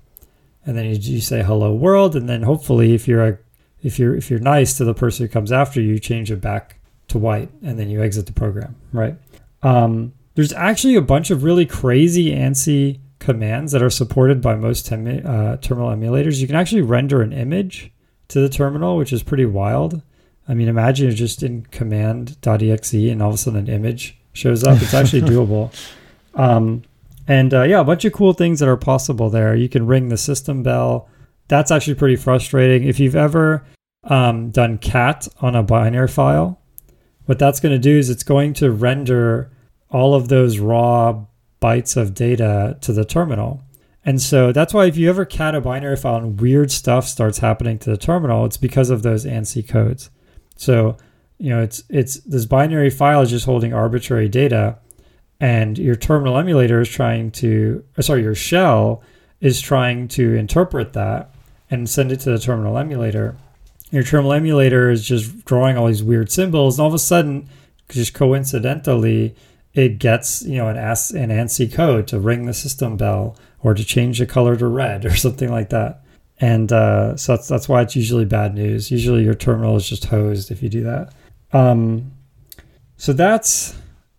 [0.67, 3.37] and then you, you say hello world and then hopefully if you're a
[3.81, 6.41] if you're if you're nice to the person who comes after you you change it
[6.41, 9.15] back to white and then you exit the program right
[9.63, 14.85] um, there's actually a bunch of really crazy ANSI commands that are supported by most
[14.85, 17.91] tem- uh, terminal emulators you can actually render an image
[18.29, 20.01] to the terminal which is pretty wild
[20.47, 24.63] i mean imagine you're just in command.exe and all of a sudden an image shows
[24.63, 25.73] up it's actually doable
[26.35, 26.83] um,
[27.27, 29.55] and uh, yeah, a bunch of cool things that are possible there.
[29.55, 31.09] You can ring the system bell.
[31.49, 32.87] That's actually pretty frustrating.
[32.87, 33.65] If you've ever
[34.05, 36.61] um, done cat on a binary file,
[37.25, 39.51] what that's going to do is it's going to render
[39.89, 41.25] all of those raw
[41.61, 43.63] bytes of data to the terminal.
[44.05, 47.39] And so that's why if you ever cat a binary file and weird stuff starts
[47.39, 50.09] happening to the terminal, it's because of those ANSI codes.
[50.55, 50.97] So,
[51.37, 54.77] you know, it's it's this binary file is just holding arbitrary data
[55.39, 59.03] and your terminal emulator is trying to sorry your shell
[59.39, 61.33] is trying to interpret that
[61.69, 63.37] and send it to the terminal emulator
[63.91, 67.47] your terminal emulator is just drawing all these weird symbols and all of a sudden
[67.89, 69.35] just coincidentally
[69.77, 73.73] it gets you know an AS, an ANSI code to ring the system bell or
[73.73, 76.01] to change the color to red or something like that
[76.39, 80.05] and uh, so that's that's why it's usually bad news usually your terminal is just
[80.05, 81.13] hosed if you do that
[81.53, 82.11] um,
[82.97, 83.75] so that's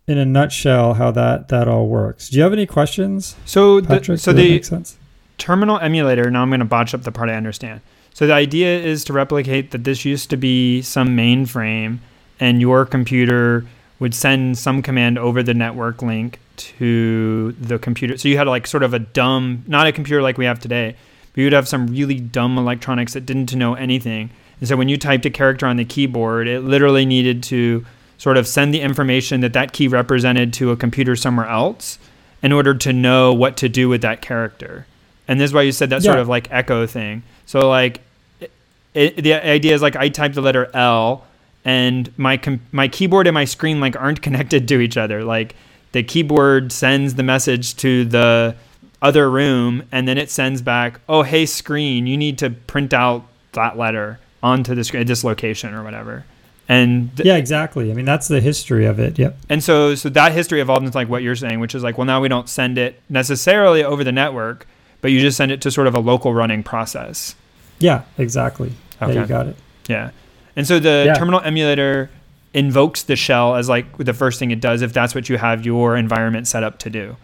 [0.06, 2.30] in a nutshell how that that all works.
[2.30, 4.96] Do you have any questions, So the, so the sense?
[5.36, 6.30] terminal emulator.
[6.30, 7.82] Now I'm going to botch up the part I understand.
[8.14, 11.98] So the idea is to replicate that this used to be some mainframe,
[12.40, 13.66] and your computer
[13.98, 18.16] would send some command over the network link to the computer.
[18.16, 20.96] So you had like sort of a dumb, not a computer like we have today,
[21.32, 24.30] but you'd have some really dumb electronics that didn't know anything.
[24.60, 27.84] And so when you typed a character on the keyboard, it literally needed to
[28.18, 31.98] sort of send the information that that key represented to a computer somewhere else
[32.42, 34.86] in order to know what to do with that character.
[35.28, 37.22] And this is why you said that sort of like echo thing.
[37.46, 38.00] So like
[38.40, 38.50] it,
[38.94, 41.24] it, the idea is like I type the letter L
[41.68, 45.22] and my com- my keyboard and my screen like aren't connected to each other.
[45.22, 45.54] Like
[45.92, 48.56] the keyboard sends the message to the
[49.02, 53.22] other room and then it sends back, "Oh, hey screen, you need to print out
[53.52, 56.24] that letter onto the screen at this location or whatever."
[56.70, 57.90] And th- Yeah, exactly.
[57.90, 59.18] I mean, that's the history of it.
[59.18, 59.38] Yep.
[59.48, 62.04] and so, so that history evolved into like what you're saying, which is like, well,
[62.06, 64.66] now we don't send it necessarily over the network,
[65.00, 67.34] but you just send it to sort of a local running process.
[67.78, 68.72] Yeah, exactly.
[69.00, 69.14] Okay.
[69.14, 69.56] Yeah, you got it.
[69.88, 70.10] Yeah.
[70.58, 71.14] And so the Yeah.
[71.14, 72.10] terminal emulator
[72.52, 75.64] invokes the shell as like the first thing it does if that's what you have
[75.64, 77.16] your environment set up to do.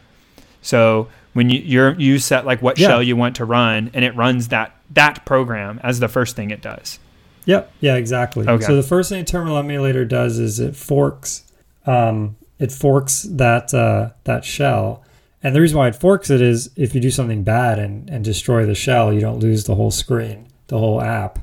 [0.63, 2.87] So when you you're, you set like what Yeah.
[2.89, 6.51] shell you want to run, and it runs that that program as the first thing
[6.51, 7.01] it does.
[7.47, 7.73] Yep.
[7.81, 8.47] Yeah, exactly.
[8.47, 8.65] Okay.
[8.65, 11.43] So the first thing a terminal emulator does is it forks,
[11.87, 15.03] um, it forks that uh, that shell.
[15.43, 18.25] And the reason why it forks it is if you do something bad and, and
[18.25, 21.41] destroy the shell, you don't lose the whole screen, the whole app.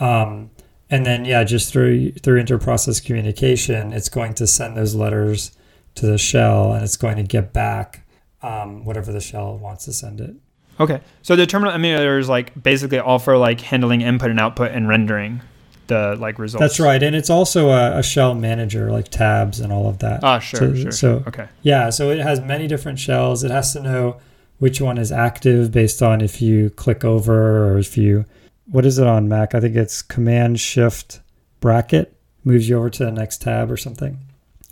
[0.00, 0.50] Um,
[0.94, 5.52] and then yeah, just through through interprocess communication, it's going to send those letters
[5.96, 8.06] to the shell, and it's going to get back
[8.42, 10.34] um, whatever the shell wants to send it.
[10.80, 14.72] Okay, so the terminal emulator is like basically all for like handling input and output
[14.72, 15.40] and rendering
[15.86, 16.60] the like results.
[16.60, 20.24] That's right, and it's also a, a shell manager like tabs and all of that.
[20.24, 20.90] Ah, sure, So- sure.
[20.92, 23.44] so- okay, Yeah, so it has many different shells.
[23.44, 24.16] It has to know
[24.58, 28.24] which one is active based on if you click over or if you
[28.66, 29.54] what is it on Mac?
[29.54, 31.20] I think it's Command Shift
[31.60, 34.18] bracket moves you over to the next tab or something.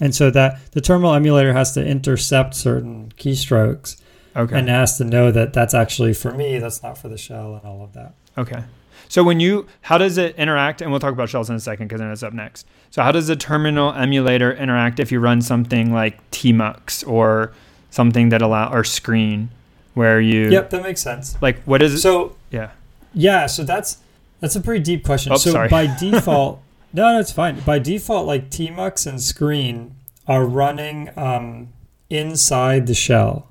[0.01, 4.01] And so that the terminal emulator has to intercept certain keystrokes
[4.37, 7.55] okay, and has to know that that's actually for me, that's not for the shell
[7.55, 8.15] and all of that.
[8.37, 8.65] okay.
[9.09, 10.81] So when you, how does it interact?
[10.81, 12.67] And we'll talk about shells in a second because then it's up next.
[12.91, 17.53] So how does the terminal emulator interact if you run something like tmux or
[17.91, 19.51] something that allow or screen
[19.93, 21.37] where you Yep, that makes sense.
[21.43, 21.99] like what is it?
[21.99, 22.71] So yeah.
[23.15, 23.99] Yeah, so that's
[24.41, 25.33] that's a pretty deep question.
[25.33, 25.69] Oh, so sorry.
[25.69, 26.61] by default,
[26.93, 27.61] no, no, it's fine.
[27.61, 29.95] By default, like Tmux and Screen
[30.27, 31.73] are running um,
[32.11, 33.49] inside the shell.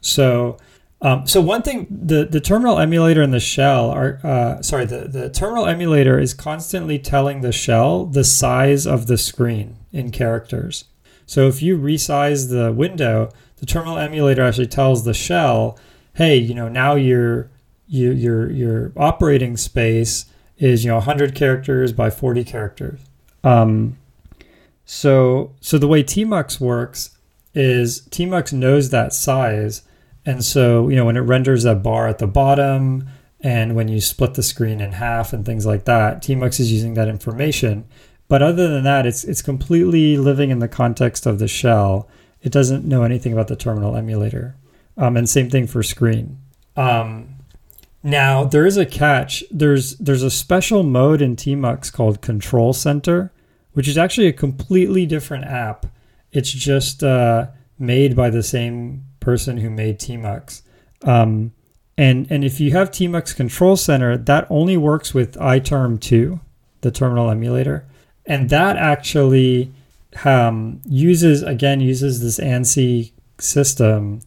[0.00, 0.58] So,
[1.00, 5.08] um, so one thing, the the terminal emulator and the shell are, uh, sorry, the
[5.08, 10.84] the terminal emulator is constantly telling the shell the size of the screen in characters.
[11.26, 15.78] So if you resize the window, the terminal emulator actually tells the shell,
[16.14, 17.51] hey, you know, now your
[17.92, 20.24] you, your your operating space
[20.56, 23.00] is you know 100 characters by 40 characters.
[23.44, 23.98] Um,
[24.86, 27.18] so so the way Tmux works
[27.54, 29.82] is Tmux knows that size,
[30.24, 33.08] and so you know when it renders that bar at the bottom,
[33.40, 36.94] and when you split the screen in half and things like that, Tmux is using
[36.94, 37.84] that information.
[38.26, 42.08] But other than that, it's it's completely living in the context of the shell.
[42.40, 44.56] It doesn't know anything about the terminal emulator.
[44.96, 46.38] Um, and same thing for screen.
[46.74, 47.31] Um,
[48.02, 49.44] now there is a catch.
[49.50, 53.32] There's there's a special mode in Tmux called Control Center,
[53.72, 55.86] which is actually a completely different app.
[56.32, 57.48] It's just uh,
[57.78, 60.62] made by the same person who made Tmux.
[61.02, 61.52] Um,
[61.96, 66.40] and and if you have Tmux Control Center, that only works with iTerm 2,
[66.80, 67.86] the terminal emulator,
[68.26, 69.72] and that actually
[70.24, 74.20] um, uses again uses this ANSI system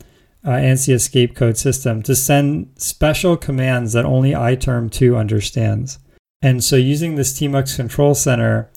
[0.46, 5.98] uh, ANSI escape code system to send special commands that only iTerm 2 understands.
[6.42, 8.70] And so using this Tmux control center,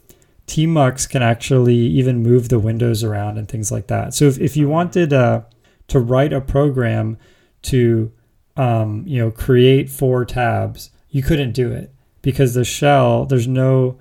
[0.46, 4.14] Tmux can actually even move the windows around and things like that.
[4.14, 5.42] So if, if you wanted uh,
[5.88, 7.18] to write a program
[7.62, 8.10] to
[8.56, 11.92] um, you know create four tabs, you couldn't do it
[12.22, 13.98] because the shell there's no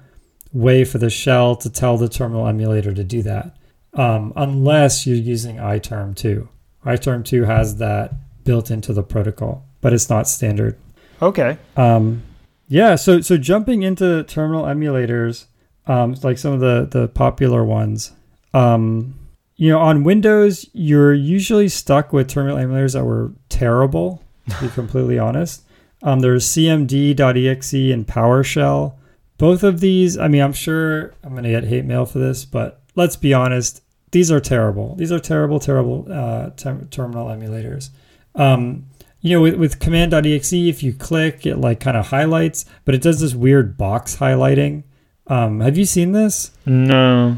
[0.54, 3.56] way for the shell to tell the terminal emulator to do that
[3.94, 6.48] um, unless you're using iTerm 2
[6.88, 8.14] iTerm 2 has that
[8.46, 10.78] built into the protocol, but it's not standard.
[11.22, 11.58] Okay.
[11.76, 12.24] Um,
[12.70, 15.46] yeah, so so jumping into terminal emulators,
[15.86, 18.12] um, like some of the the popular ones,
[18.54, 19.18] um,
[19.56, 24.24] you know, on Windows, you're usually stuck with terminal emulators that were terrible.
[24.50, 25.64] To be completely honest,
[26.04, 28.94] um, there's CMD.exe and PowerShell.
[29.38, 32.82] Both of these, I mean, I'm sure I'm gonna get hate mail for this, but
[32.96, 33.82] let's be honest,
[34.12, 34.96] these are terrible.
[34.96, 37.90] These are terrible, terrible uh, ter- terminal emulators.
[38.36, 38.86] Um,
[39.22, 43.02] you know, with, with command.exe, if you click, it like kind of highlights, but it
[43.02, 44.84] does this weird box highlighting.
[45.28, 46.52] Um, have you seen this?
[46.66, 47.38] No.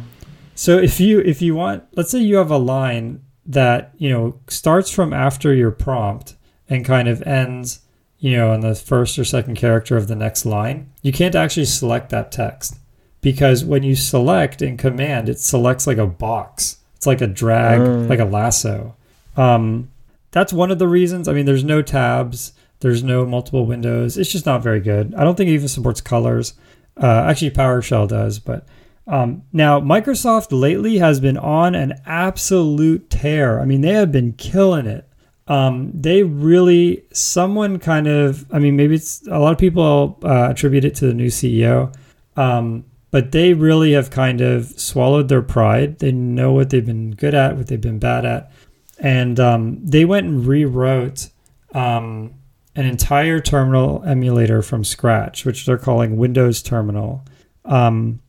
[0.54, 4.40] So if you if you want, let's say you have a line that you know
[4.48, 6.36] starts from after your prompt
[6.68, 7.80] and kind of ends,
[8.20, 11.66] you know, on the first or second character of the next line, you can't actually
[11.66, 12.79] select that text
[13.22, 16.78] because when you select in command, it selects like a box.
[16.96, 18.10] It's like a drag, Mm.
[18.10, 18.96] like a lasso.
[19.38, 19.90] Um,
[20.32, 21.28] that's one of the reasons.
[21.28, 24.18] I mean, there's no tabs, there's no multiple windows.
[24.18, 25.14] It's just not very good.
[25.16, 26.54] I don't think it even supports colors.
[27.02, 28.66] Uh, actually, PowerShell does, but
[29.08, 33.60] um, now Microsoft lately has been on an absolute tear.
[33.60, 35.06] I mean, they have been killing it.
[35.48, 40.50] Um, they really, someone kind of, I mean, maybe it's a lot of people uh,
[40.52, 41.92] attribute it to the new CEO,
[42.38, 46.00] um, but they really have kind of swallowed their pride.
[46.00, 48.52] They know what they've been good at, what they've been bad at,
[49.00, 51.30] and um, they went and rewrote
[51.74, 52.34] um,
[52.76, 57.24] an entire terminal emulator from scratch, which they're calling Windows Terminal.
[57.66, 58.22] Um,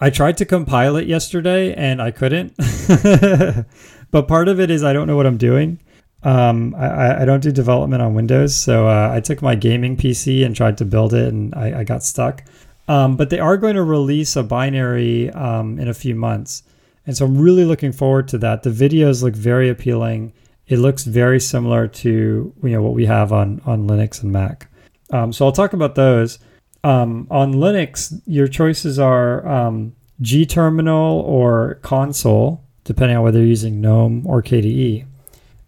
[0.00, 2.54] I tried to compile it yesterday and I couldn't.
[4.10, 5.80] but part of it is I don't know what I'm doing.
[6.22, 10.44] Um, I, I don't do development on Windows, so uh, I took my gaming PC
[10.44, 12.42] and tried to build it, and I, I got stuck.
[12.88, 16.62] Um, but they are going to release a binary um, in a few months,
[17.06, 18.62] and so I'm really looking forward to that.
[18.62, 20.32] The videos look very appealing.
[20.66, 24.70] It looks very similar to you know what we have on on Linux and Mac.
[25.10, 26.38] Um, so I'll talk about those.
[26.84, 33.48] Um, on Linux, your choices are um, G terminal or Konsole, depending on whether you're
[33.48, 35.04] using GNOME or KDE.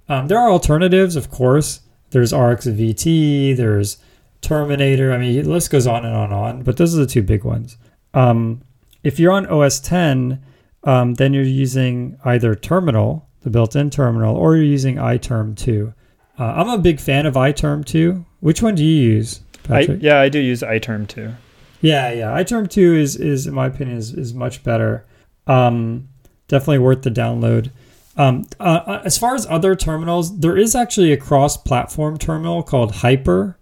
[0.08, 1.80] Um, there are alternatives, of course.
[2.10, 3.98] There's RxVT, there's
[4.40, 5.12] Terminator.
[5.12, 7.22] I mean, the list goes on and on and on, but those are the two
[7.22, 7.76] big ones.
[8.14, 8.62] Um,
[9.02, 10.38] if you're on OS X,
[10.84, 15.92] um, then you're using either Terminal, the built-in terminal, or you're using iTerm 2.
[16.38, 18.24] Uh, I'm a big fan of iTerm 2.
[18.40, 21.32] Which one do you use, I, yeah, I do use iTerm 2.
[21.82, 22.30] Yeah, yeah.
[22.32, 25.06] iTerm 2 is, is in my opinion, is, is much better.
[25.46, 26.08] Um,
[26.48, 27.70] definitely worth the download.
[28.16, 32.96] Um, uh, uh as far as other terminals, there is actually a cross-platform terminal called
[32.96, 33.56] Hyper.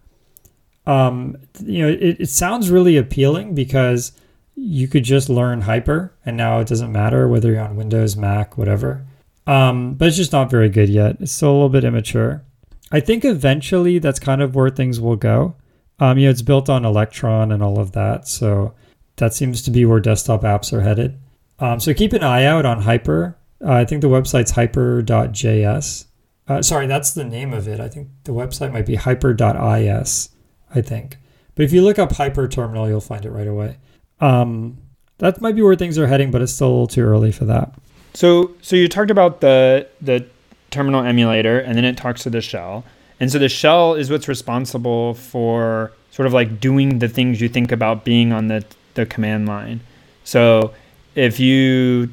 [0.89, 4.13] Um, you know, it, it sounds really appealing because
[4.57, 8.57] you could just learn Hyper, and now it doesn't matter whether you're on Windows, Mac,
[8.57, 9.05] whatever.
[9.47, 11.19] Um, but it's just not very good yet.
[11.21, 12.43] It's still a little bit immature.
[12.91, 15.55] I think eventually that's kind of where things will go.
[16.01, 18.75] Um, you know, it's built on Electron and all of that, so
[19.17, 21.19] that seems to be where desktop apps are headed.
[21.59, 23.37] Um, so keep an eye out on Hyper.
[23.63, 26.05] Uh, I think the website's hyper.js.
[26.47, 27.81] Uh, sorry, that's the name of it.
[27.81, 30.31] I think the website might be hyper.is,
[30.75, 31.17] I think.
[31.55, 33.77] But if you look up Hyper Terminal, you'll find it right away.
[34.21, 34.79] Um,
[35.19, 37.45] that might be where things are heading, but it's still a little too early for
[37.47, 37.75] that.
[38.15, 40.27] So, so you talked about the the
[40.71, 42.85] terminal emulator, and then it talks to the shell,
[43.21, 47.49] and so the shell is what's responsible for sort of like doing the things you
[47.49, 48.65] think about being on the
[48.95, 49.81] the command line.
[50.25, 50.73] So,
[51.15, 52.11] if you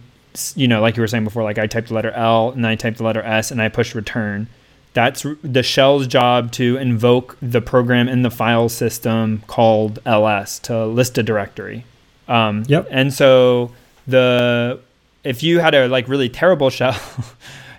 [0.56, 2.76] you know, like you were saying before, like I typed the letter L and I
[2.76, 4.48] typed the letter S and I push return.
[4.96, 10.86] That's the shell's job to invoke the program in the file system called ls to
[10.86, 11.84] list a directory.
[12.30, 12.88] Um, yep.
[12.90, 13.74] And so
[14.08, 14.80] the
[15.26, 16.98] if you had a like really terrible shell,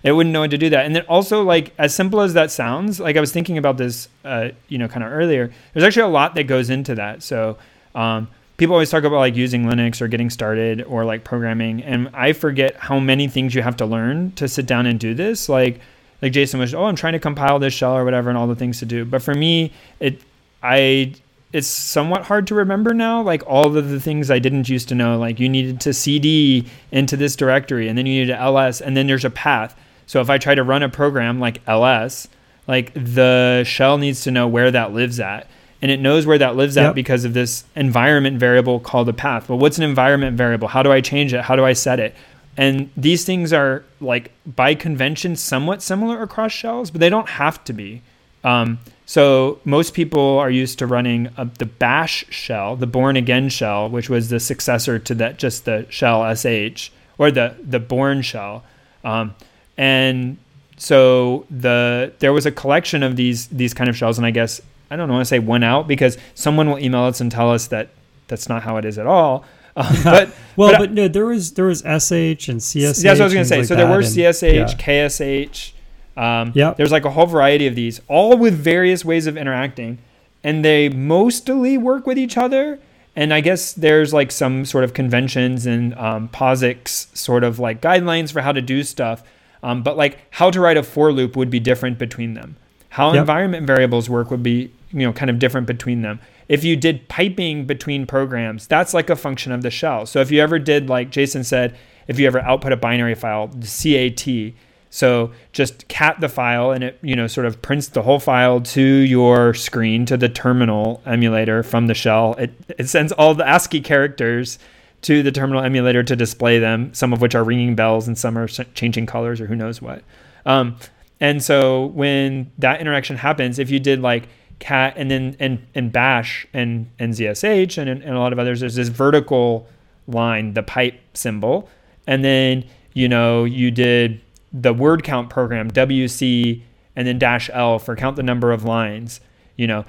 [0.02, 0.84] it wouldn't know how to do that.
[0.84, 4.10] And then also like as simple as that sounds, like I was thinking about this,
[4.22, 5.50] uh, you know, kind of earlier.
[5.72, 7.22] There's actually a lot that goes into that.
[7.22, 7.56] So
[7.94, 12.10] um, people always talk about like using Linux or getting started or like programming, and
[12.12, 15.48] I forget how many things you have to learn to sit down and do this.
[15.48, 15.80] Like
[16.22, 18.56] like Jason was, oh, I'm trying to compile this shell or whatever, and all the
[18.56, 19.04] things to do.
[19.04, 20.20] But for me, it
[20.62, 21.14] I
[21.52, 24.94] it's somewhat hard to remember now like all of the things i didn't used to
[24.94, 25.18] know.
[25.18, 28.96] Like you needed to cd into this directory and then you needed to ls and
[28.96, 29.76] then there's a path.
[30.06, 32.28] So if i try to run a program like ls
[32.66, 35.48] like the shell needs to know where that lives at.
[35.82, 36.88] And it knows where that lives yep.
[36.88, 39.48] at because of this environment variable called a path.
[39.48, 40.68] Well what's an environment variable?
[40.68, 41.42] How do i change it?
[41.42, 42.14] How do i set it
[42.56, 47.62] and these things are like by convention somewhat similar across shells, but they don't have
[47.64, 48.02] to be.
[48.44, 53.48] Um, so most people are used to running a, the bash shell, the Bourne again
[53.48, 58.22] shell, which was the successor to that just the shell sh or the the bourne
[58.22, 58.64] shell.
[59.04, 59.34] Um,
[59.76, 60.38] and
[60.76, 64.60] so the there was a collection of these these kind of shells, and I guess
[64.90, 67.68] I don't want to say one out because someone will email us and tell us
[67.68, 67.88] that
[68.28, 69.44] that's not how it is at all.
[69.76, 73.02] Um, but well, but, but, no, there was there was SH and CSH.
[73.02, 73.58] That's what I was going to say.
[73.58, 74.66] Like so there were CSH, yeah.
[74.66, 75.72] KSH.
[76.16, 79.98] Um, yeah, there's like a whole variety of these, all with various ways of interacting,
[80.42, 82.80] and they mostly work with each other.
[83.14, 87.80] And I guess there's like some sort of conventions and um, POSIX sort of like
[87.80, 89.22] guidelines for how to do stuff.
[89.62, 92.56] Um, but like how to write a for loop would be different between them.
[92.90, 93.20] How yep.
[93.20, 97.08] environment variables work would be you know kind of different between them if you did
[97.08, 100.06] piping between programs, that's like a function of the shell.
[100.06, 101.76] So if you ever did, like Jason said,
[102.06, 104.54] if you ever output a binary file, the CAT,
[104.90, 108.60] so just cat the file and it, you know, sort of prints the whole file
[108.60, 112.34] to your screen to the terminal emulator from the shell.
[112.34, 114.58] It, it sends all the ASCII characters
[115.02, 118.38] to the terminal emulator to display them, some of which are ringing bells and some
[118.38, 120.02] are changing colors or who knows what.
[120.46, 120.76] Um,
[121.20, 124.28] and so when that interaction happens, if you did like
[124.58, 128.60] cat and then and and bash and and zsh and, and a lot of others.
[128.60, 129.68] There's this vertical
[130.06, 131.68] line the pipe symbol.
[132.06, 134.20] And then you know you did
[134.52, 136.62] the word count program wc
[136.94, 139.20] and then dash l for count the number of lines
[139.56, 139.84] you know.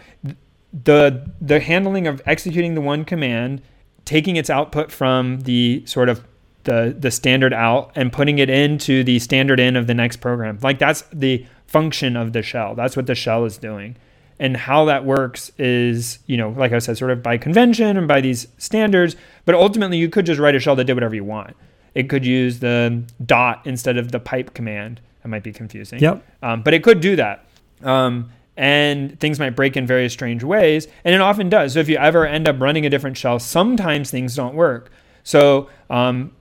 [0.84, 3.61] The the handling of executing the one command
[4.03, 6.24] taking its output from the sort of
[6.65, 10.59] the the standard out and putting it into the standard in of the next program.
[10.61, 12.76] Like that's the function of the shell.
[12.76, 13.95] That's what the shell is doing
[14.40, 18.08] and how that works is, you know, like I said, sort of by convention and
[18.08, 19.16] by these standards.
[19.46, 21.56] But ultimately, you could just write a shell that did whatever you want.
[21.96, 25.02] It could use the dot instead of the pipe command.
[25.24, 26.00] That might be confusing.
[26.00, 26.24] Yep.
[26.44, 27.46] Um, but it could do that.
[27.82, 30.88] Um, and things might break in very strange ways.
[31.04, 31.74] And it often does.
[31.74, 34.92] So if you ever end up running a different shell, sometimes things don't work.
[35.24, 36.32] So um,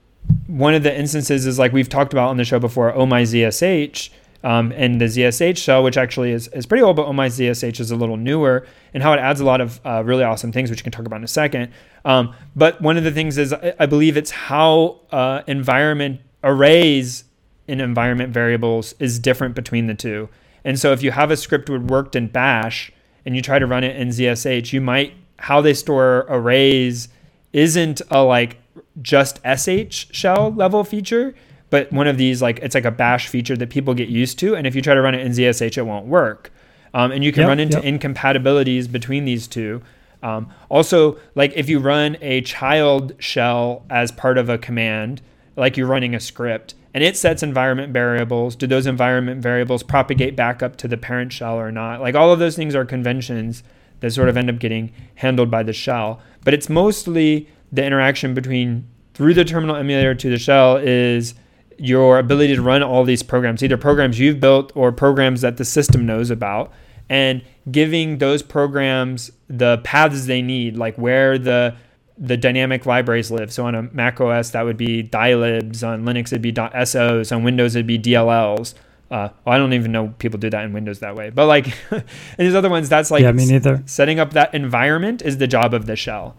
[0.47, 3.23] one of the instances is like we've talked about on the show before, oh my
[3.23, 4.11] ZSH
[4.45, 7.91] um, and the ZSH shell, which actually is, is pretty old, but OhmyZSH ZSH is
[7.91, 10.81] a little newer, and how it adds a lot of uh, really awesome things, which
[10.81, 11.73] we can talk about in a second.
[12.05, 17.25] Um, but one of the things is I believe it's how uh, environment arrays
[17.67, 20.29] in environment variables is different between the two.
[20.65, 22.93] And so if you have a script that worked in bash
[23.25, 27.09] and you try to run it in ZSH, you might how they store arrays
[27.53, 28.59] isn't a like
[29.03, 31.35] just sh shell level feature,
[31.71, 34.55] but one of these like it's like a bash feature that people get used to.
[34.55, 36.53] And if you try to run it in ZSH, it won't work.
[36.95, 37.85] Um, and you can yep, run into yep.
[37.85, 39.83] incompatibilities between these two.
[40.23, 45.21] Um, also, like if you run a child shell as part of a command,
[45.57, 50.35] like you're running a script, and it sets environment variables, do those environment variables propagate
[50.35, 52.01] back up to the parent shell or not?
[52.01, 53.63] Like all of those things are conventions
[54.01, 56.21] that sort of end up getting handled by the shell.
[56.45, 61.35] But it's mostly the interaction between through the terminal emulator to the shell is
[61.79, 65.65] your ability to run all these programs, either programs you've built or programs that the
[65.65, 66.73] system knows about,
[67.09, 71.77] and giving those programs the paths they need, like where the
[72.19, 73.53] the dynamic libraries live.
[73.53, 75.87] So on a Mac OS, that would be dylibs.
[75.87, 76.55] On Linux, it'd be
[76.85, 77.31] .sos.
[77.31, 78.75] On Windows, it'd be DLLs.
[79.11, 81.31] Uh, well, I don't even know people do that in Windows that way.
[81.31, 82.05] But like, and
[82.39, 83.83] these other ones, that's like yeah, me neither.
[83.87, 86.37] setting up that environment is the job of the shell.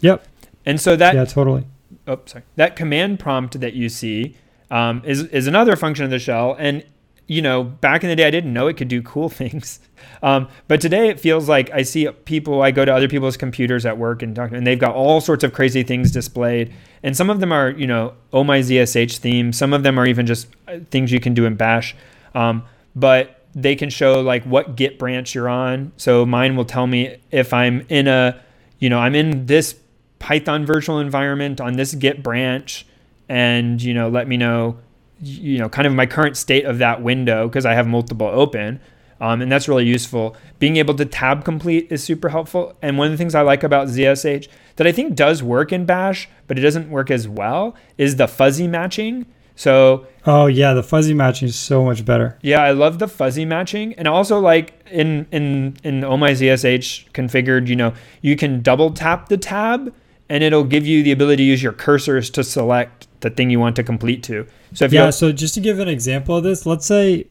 [0.00, 0.26] Yep.
[0.66, 1.64] And so that yeah, totally
[2.06, 4.36] oh, sorry, that command prompt that you see
[4.70, 6.56] um, is is another function of the shell.
[6.58, 6.84] And
[7.28, 9.80] you know, back in the day, I didn't know it could do cool things.
[10.22, 12.62] Um, but today, it feels like I see people.
[12.62, 15.44] I go to other people's computers at work and talk, and they've got all sorts
[15.44, 16.72] of crazy things displayed.
[17.02, 19.52] And some of them are, you know, oh my ZSH theme.
[19.52, 21.96] Some of them are even just uh, things you can do in Bash.
[22.34, 25.92] Um, but they can show like what Git branch you're on.
[25.96, 28.40] So mine will tell me if I'm in a,
[28.78, 29.74] you know, I'm in this
[30.22, 32.86] Python virtual environment on this Git branch
[33.28, 34.78] and, you know, let me know,
[35.20, 38.80] you know, kind of my current state of that window because I have multiple open.
[39.20, 40.36] Um, and that's really useful.
[40.60, 42.76] Being able to tab complete is super helpful.
[42.82, 45.86] And one of the things I like about ZSH that I think does work in
[45.86, 49.26] Bash, but it doesn't work as well, is the fuzzy matching.
[49.56, 52.38] So Oh yeah, the fuzzy matching is so much better.
[52.42, 53.94] Yeah, I love the fuzzy matching.
[53.94, 58.92] And also like in in in Oh My ZSH configured, you know, you can double
[58.92, 59.92] tap the tab
[60.32, 63.60] and it'll give you the ability to use your cursors to select the thing you
[63.60, 64.46] want to complete to.
[64.72, 67.26] So if yeah, so just to give an example of this, let's say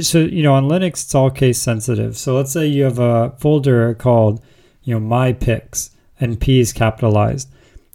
[0.00, 2.16] so you know on Linux it's all case sensitive.
[2.16, 4.42] So let's say you have a folder called
[4.84, 7.50] you know my picks and P is capitalized,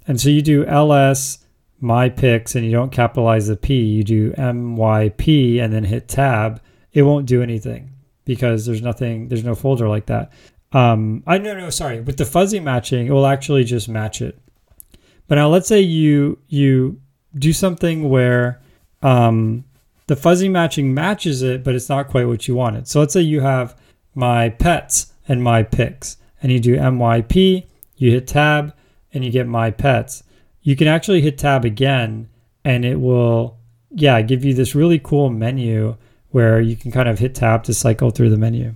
[0.05, 1.39] and so you do ls
[1.79, 6.61] my picks and you don't capitalize the P, you do myp and then hit tab.
[6.93, 7.89] It won't do anything
[8.25, 10.31] because there's nothing, there's no folder like that.
[10.71, 11.99] Um, I no no sorry.
[11.99, 14.37] With the fuzzy matching, it will actually just match it.
[15.31, 16.99] But now let's say you you
[17.35, 18.59] do something where
[19.01, 19.63] um,
[20.07, 22.89] the fuzzy matching matches it, but it's not quite what you wanted.
[22.89, 23.79] So let's say you have
[24.13, 27.65] my pets and my picks, and you do MYP,
[27.95, 28.75] you hit tab,
[29.13, 30.21] and you get my pets.
[30.63, 32.27] You can actually hit tab again,
[32.65, 33.57] and it will,
[33.89, 35.95] yeah, give you this really cool menu
[36.31, 38.75] where you can kind of hit tab to cycle through the menu.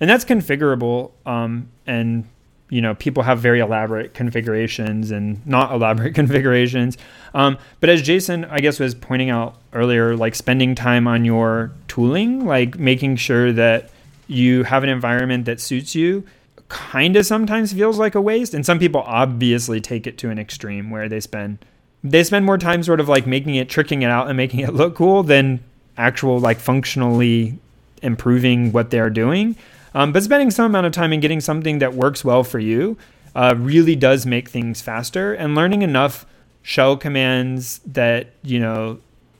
[0.00, 1.12] And that's configurable.
[1.24, 2.24] Um, and
[2.70, 6.96] you know people have very elaborate configurations and not elaborate configurations.
[7.34, 11.72] Um, but as jason i guess was pointing out earlier like spending time on your
[11.86, 13.90] tooling like making sure that
[14.28, 16.24] you have an environment that suits you
[16.68, 18.54] kind of sometimes feels like a waste.
[18.54, 21.58] And some people obviously take it to an extreme where they spend
[22.04, 24.72] they spend more time sort of like making it tricking it out and making it
[24.72, 25.58] look cool than
[25.96, 27.58] actual like functionally
[28.02, 29.56] improving what they're doing
[29.94, 32.96] um, but spending some amount of time in getting something that works well for you
[33.34, 35.34] uh, really does make things faster.
[35.34, 36.26] And learning enough
[36.62, 38.98] shell commands that you know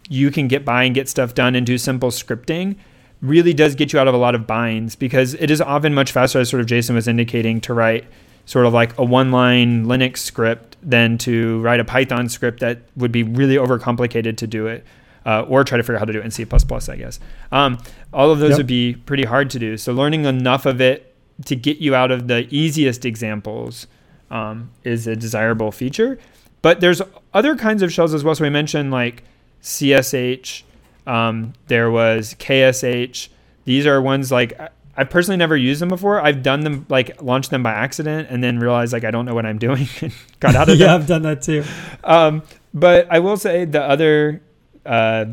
[0.09, 2.77] you can get by and get stuff done and do simple scripting
[3.21, 6.13] really does get you out of a lot of binds because it is often much
[6.13, 8.05] faster, as sort of Jason was indicating, to write
[8.47, 12.79] sort of like a one line Linux script than to write a Python script that
[12.97, 14.85] would be really overcomplicated to do it
[15.27, 17.21] uh, or try to figure out how to do it in C++, I guess.
[17.53, 17.79] Um,
[18.13, 18.59] all of those yep.
[18.59, 19.77] would be pretty hard to do.
[19.77, 21.15] So learning enough of it
[21.45, 23.87] to get you out of the easiest examples
[24.31, 26.19] um, is a desirable feature.
[26.63, 27.01] But there's
[27.33, 28.35] other kinds of shells as well.
[28.35, 29.23] So we mentioned like
[29.63, 30.63] CSH.
[31.07, 33.29] Um, there was KSH.
[33.65, 34.59] These are ones like
[34.97, 36.21] I've personally never used them before.
[36.21, 39.35] I've done them like launched them by accident and then realized like I don't know
[39.35, 41.65] what I'm doing and got out of yeah, I've done that too.
[42.03, 42.43] Um,
[42.75, 44.43] but I will say the other
[44.89, 45.27] uh,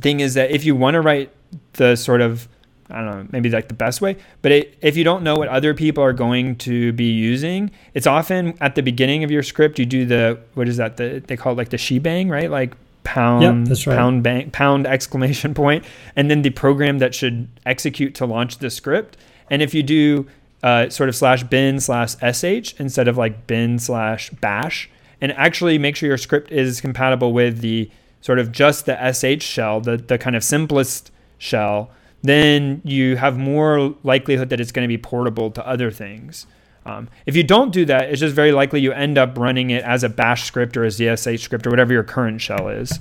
[0.00, 1.30] thing is that if you want to write
[1.74, 2.48] the sort of
[2.90, 4.16] I don't know, maybe like the best way.
[4.40, 8.06] But it, if you don't know what other people are going to be using, it's
[8.06, 10.96] often at the beginning of your script you do the what is that?
[10.96, 12.50] The they call it like the shebang, right?
[12.50, 12.74] Like
[13.04, 13.96] pound yep, right.
[13.96, 15.84] pound bang pound exclamation point,
[16.16, 19.18] and then the program that should execute to launch the script.
[19.50, 20.26] And if you do
[20.62, 24.88] uh, sort of slash bin slash sh instead of like bin slash bash,
[25.20, 27.90] and actually make sure your script is compatible with the
[28.20, 31.90] sort of just the sh shell, the the kind of simplest shell,
[32.22, 36.46] then you have more likelihood that it's going to be portable to other things.
[36.84, 39.84] Um, if you don't do that, it's just very likely you end up running it
[39.84, 42.98] as a bash script or a ZSH script or whatever your current shell is.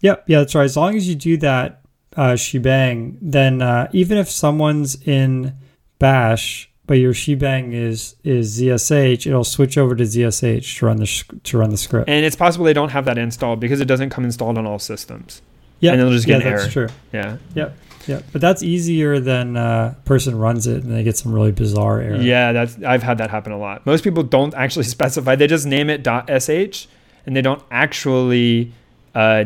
[0.00, 0.64] Yep, yeah, that's right.
[0.64, 1.80] As long as you do that
[2.16, 5.56] uh, shebang, then uh, even if someone's in
[5.98, 11.06] bash but your shebang is is ZSH, it'll switch over to ZSH to run the
[11.06, 12.08] sh- to run the script.
[12.08, 14.78] And it's possible they don't have that installed because it doesn't come installed on all
[14.78, 15.42] systems.
[15.80, 16.88] Yeah, and it'll just get yeah, that's error.
[16.88, 16.96] true.
[17.12, 17.76] Yeah, Yep,
[18.06, 18.24] yep.
[18.32, 22.16] But that's easier than uh, person runs it and they get some really bizarre error.
[22.16, 22.52] yeah.
[22.52, 23.84] That's I've had that happen a lot.
[23.86, 26.86] Most people don't actually specify; they just name it .sh,
[27.26, 28.72] and they don't actually
[29.14, 29.44] uh,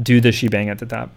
[0.00, 1.10] do the shebang at the top.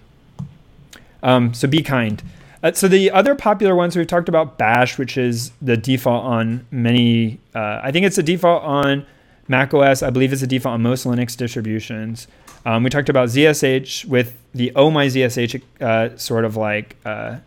[1.23, 2.21] Um, so be kind.
[2.65, 6.65] Uh, so the other popular ones we've talked about Bash, which is the default on
[6.71, 7.39] many.
[7.53, 9.05] Uh, I think it's a default on
[9.47, 10.01] Mac OS.
[10.01, 12.27] I believe it's a default on most Linux distributions.
[12.65, 17.37] Um, we talked about ZSH with the Oh My ZSH uh, sort of like uh,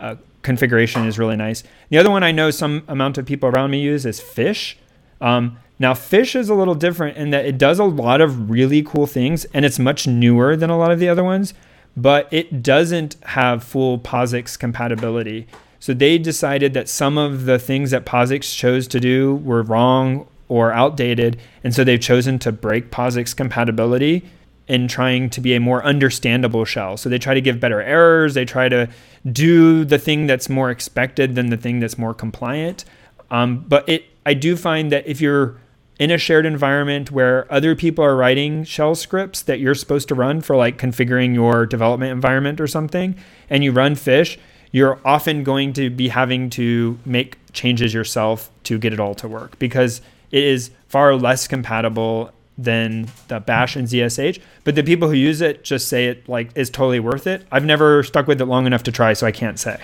[0.00, 1.62] uh, configuration is really nice.
[1.90, 4.78] The other one I know some amount of people around me use is Fish.
[5.20, 8.82] Um, now Fish is a little different in that it does a lot of really
[8.82, 11.52] cool things, and it's much newer than a lot of the other ones
[11.96, 15.46] but it doesn't have full POSIX compatibility.
[15.78, 20.26] So they decided that some of the things that POSIX chose to do were wrong
[20.48, 24.24] or outdated, and so they've chosen to break POSIX compatibility
[24.68, 26.96] in trying to be a more understandable shell.
[26.96, 28.88] So they try to give better errors, they try to
[29.30, 32.84] do the thing that's more expected than the thing that's more compliant.
[33.30, 35.56] Um, but it, I do find that if you're
[36.00, 40.14] in a shared environment where other people are writing shell scripts that you're supposed to
[40.14, 43.14] run for like configuring your development environment or something
[43.50, 44.38] and you run fish
[44.72, 49.28] you're often going to be having to make changes yourself to get it all to
[49.28, 50.00] work because
[50.30, 55.42] it is far less compatible than the bash and zsh but the people who use
[55.42, 57.46] it just say it like is totally worth it.
[57.52, 59.78] I've never stuck with it long enough to try so i can't say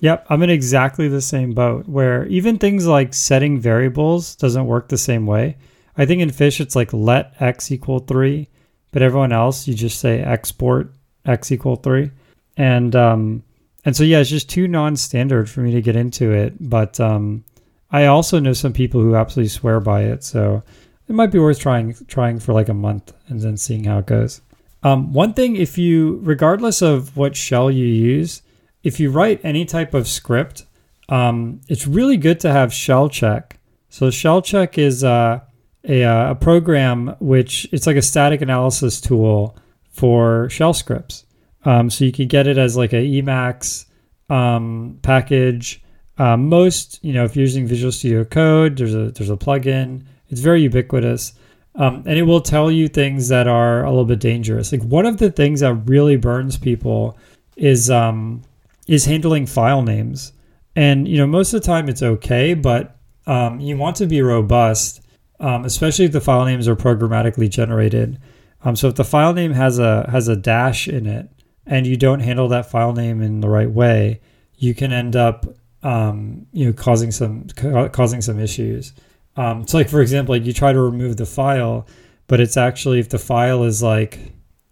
[0.00, 4.88] Yep, I'm in exactly the same boat where even things like setting variables doesn't work
[4.88, 5.56] the same way.
[5.96, 8.48] I think in Fish it's like let x equal three,
[8.92, 10.92] but everyone else you just say export
[11.26, 12.10] x equal three,
[12.56, 13.42] and um,
[13.84, 16.54] and so yeah, it's just too non-standard for me to get into it.
[16.58, 17.44] But um,
[17.90, 20.62] I also know some people who absolutely swear by it, so
[21.08, 24.06] it might be worth trying trying for like a month and then seeing how it
[24.06, 24.40] goes.
[24.82, 28.40] Um, one thing, if you regardless of what shell you use
[28.82, 30.64] if you write any type of script,
[31.08, 33.58] um, it's really good to have shell check.
[33.88, 35.40] So shell check is uh,
[35.84, 39.56] a, a program which it's like a static analysis tool
[39.90, 41.24] for shell scripts.
[41.64, 43.86] Um, so you can get it as like a Emacs
[44.30, 45.82] um, package.
[46.16, 50.04] Uh, most, you know, if you're using Visual Studio Code, there's a there's a plugin.
[50.28, 51.32] It's very ubiquitous,
[51.74, 54.70] um, and it will tell you things that are a little bit dangerous.
[54.70, 57.18] Like one of the things that really burns people
[57.56, 58.42] is um,
[58.90, 60.32] is handling file names.
[60.74, 64.20] And you know, most of the time it's okay, but um, you want to be
[64.20, 65.00] robust,
[65.38, 68.18] um, especially if the file names are programmatically generated.
[68.64, 71.28] Um, so if the file name has a has a dash in it,
[71.66, 74.20] and you don't handle that file name in the right way,
[74.56, 75.46] you can end up
[75.84, 78.92] um, you know causing some ca- causing some issues.
[79.36, 81.86] Um, so like for example, like you try to remove the file,
[82.26, 84.18] but it's actually if the file is like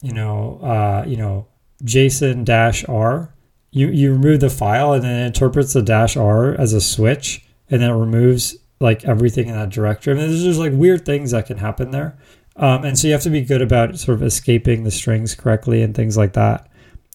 [0.02, 1.46] you know uh, you know
[1.84, 3.32] JSON dash R,
[3.70, 7.44] you you remove the file and then it interprets the dash R as a switch,
[7.70, 10.12] and then it removes like everything in that directory.
[10.12, 12.16] I mean, there's just like weird things that can happen there,
[12.56, 15.82] um, and so you have to be good about sort of escaping the strings correctly
[15.82, 16.70] and things like that.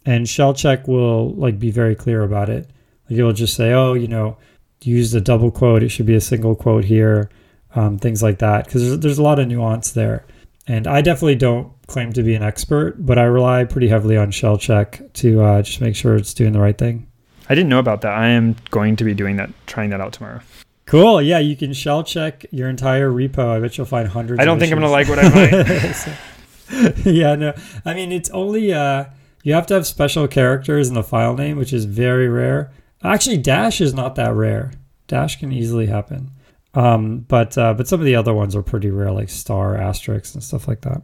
[0.06, 2.70] And shell check will like be very clear about it.
[3.10, 4.38] Like it'll just say, oh, you know,
[4.82, 5.82] use the double quote.
[5.82, 7.30] It should be a single quote here,
[7.74, 10.26] um, things like that, because there's, there's a lot of nuance there.
[10.68, 14.32] And I definitely don't claim to be an expert, but I rely pretty heavily on
[14.32, 17.08] shell check to uh, just make sure it's doing the right thing.
[17.50, 20.14] i didn't know about that i am going to be doing that trying that out
[20.14, 20.42] tomorrow
[20.86, 21.22] Cool.
[21.22, 23.48] Yeah, you can shell check your entire repo.
[23.56, 24.40] I bet you'll find hundreds.
[24.42, 27.54] i don't think i'm going to like what i find yeah, no.
[27.86, 29.06] I mean, it's only uh,
[29.44, 32.72] you have to have special characters in the file name, which is very rare.
[33.04, 34.72] Actually, dash is not that rare.
[35.08, 36.32] Dash can easily happen.
[36.74, 40.34] Um, but uh, but some of the other ones are pretty rare, like star, asterisk,
[40.34, 41.02] and stuff like that.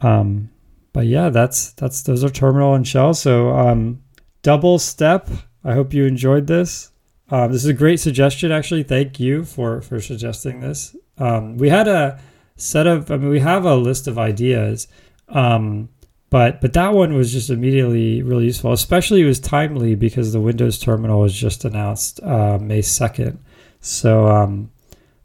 [0.00, 0.50] Um,
[0.92, 3.14] but yeah, that's that's those are terminal and shell.
[3.14, 4.02] So um,
[4.42, 5.28] double step.
[5.64, 6.90] I hope you enjoyed this.
[7.30, 8.82] Um, this is a great suggestion, actually.
[8.82, 10.96] Thank you for for suggesting this.
[11.18, 12.20] Um, we had a
[12.56, 13.10] set of.
[13.10, 14.88] I mean, we have a list of ideas,
[15.28, 15.88] um,
[16.28, 18.72] but but that one was just immediately really useful.
[18.72, 23.38] Especially it was timely because the Windows terminal was just announced uh, May second.
[23.80, 24.70] So um,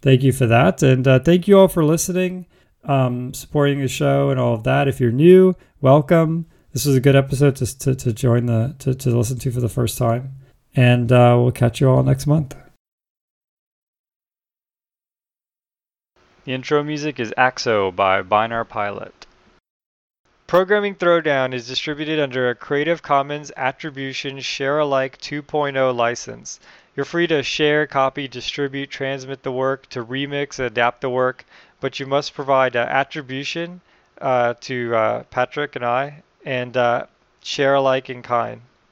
[0.02, 2.46] thank you for that, and uh, thank you all for listening.
[2.88, 4.88] Um, supporting the show and all of that.
[4.88, 6.46] If you're new, welcome.
[6.72, 9.60] This is a good episode to, to, to join the to, to listen to for
[9.60, 10.36] the first time.
[10.76, 12.56] And uh, we'll catch you all next month.
[16.44, 19.14] The intro music is AXO by Binärpilot.
[20.46, 26.60] Programming Throwdown is distributed under a Creative Commons Attribution Share Alike 2.0 license.
[26.96, 31.46] You're free to share, copy, distribute, transmit the work, to remix, adapt the work,
[31.86, 33.80] but you must provide uh, attribution
[34.20, 36.76] uh, to uh, Patrick and I and
[37.44, 38.62] share alike in kind.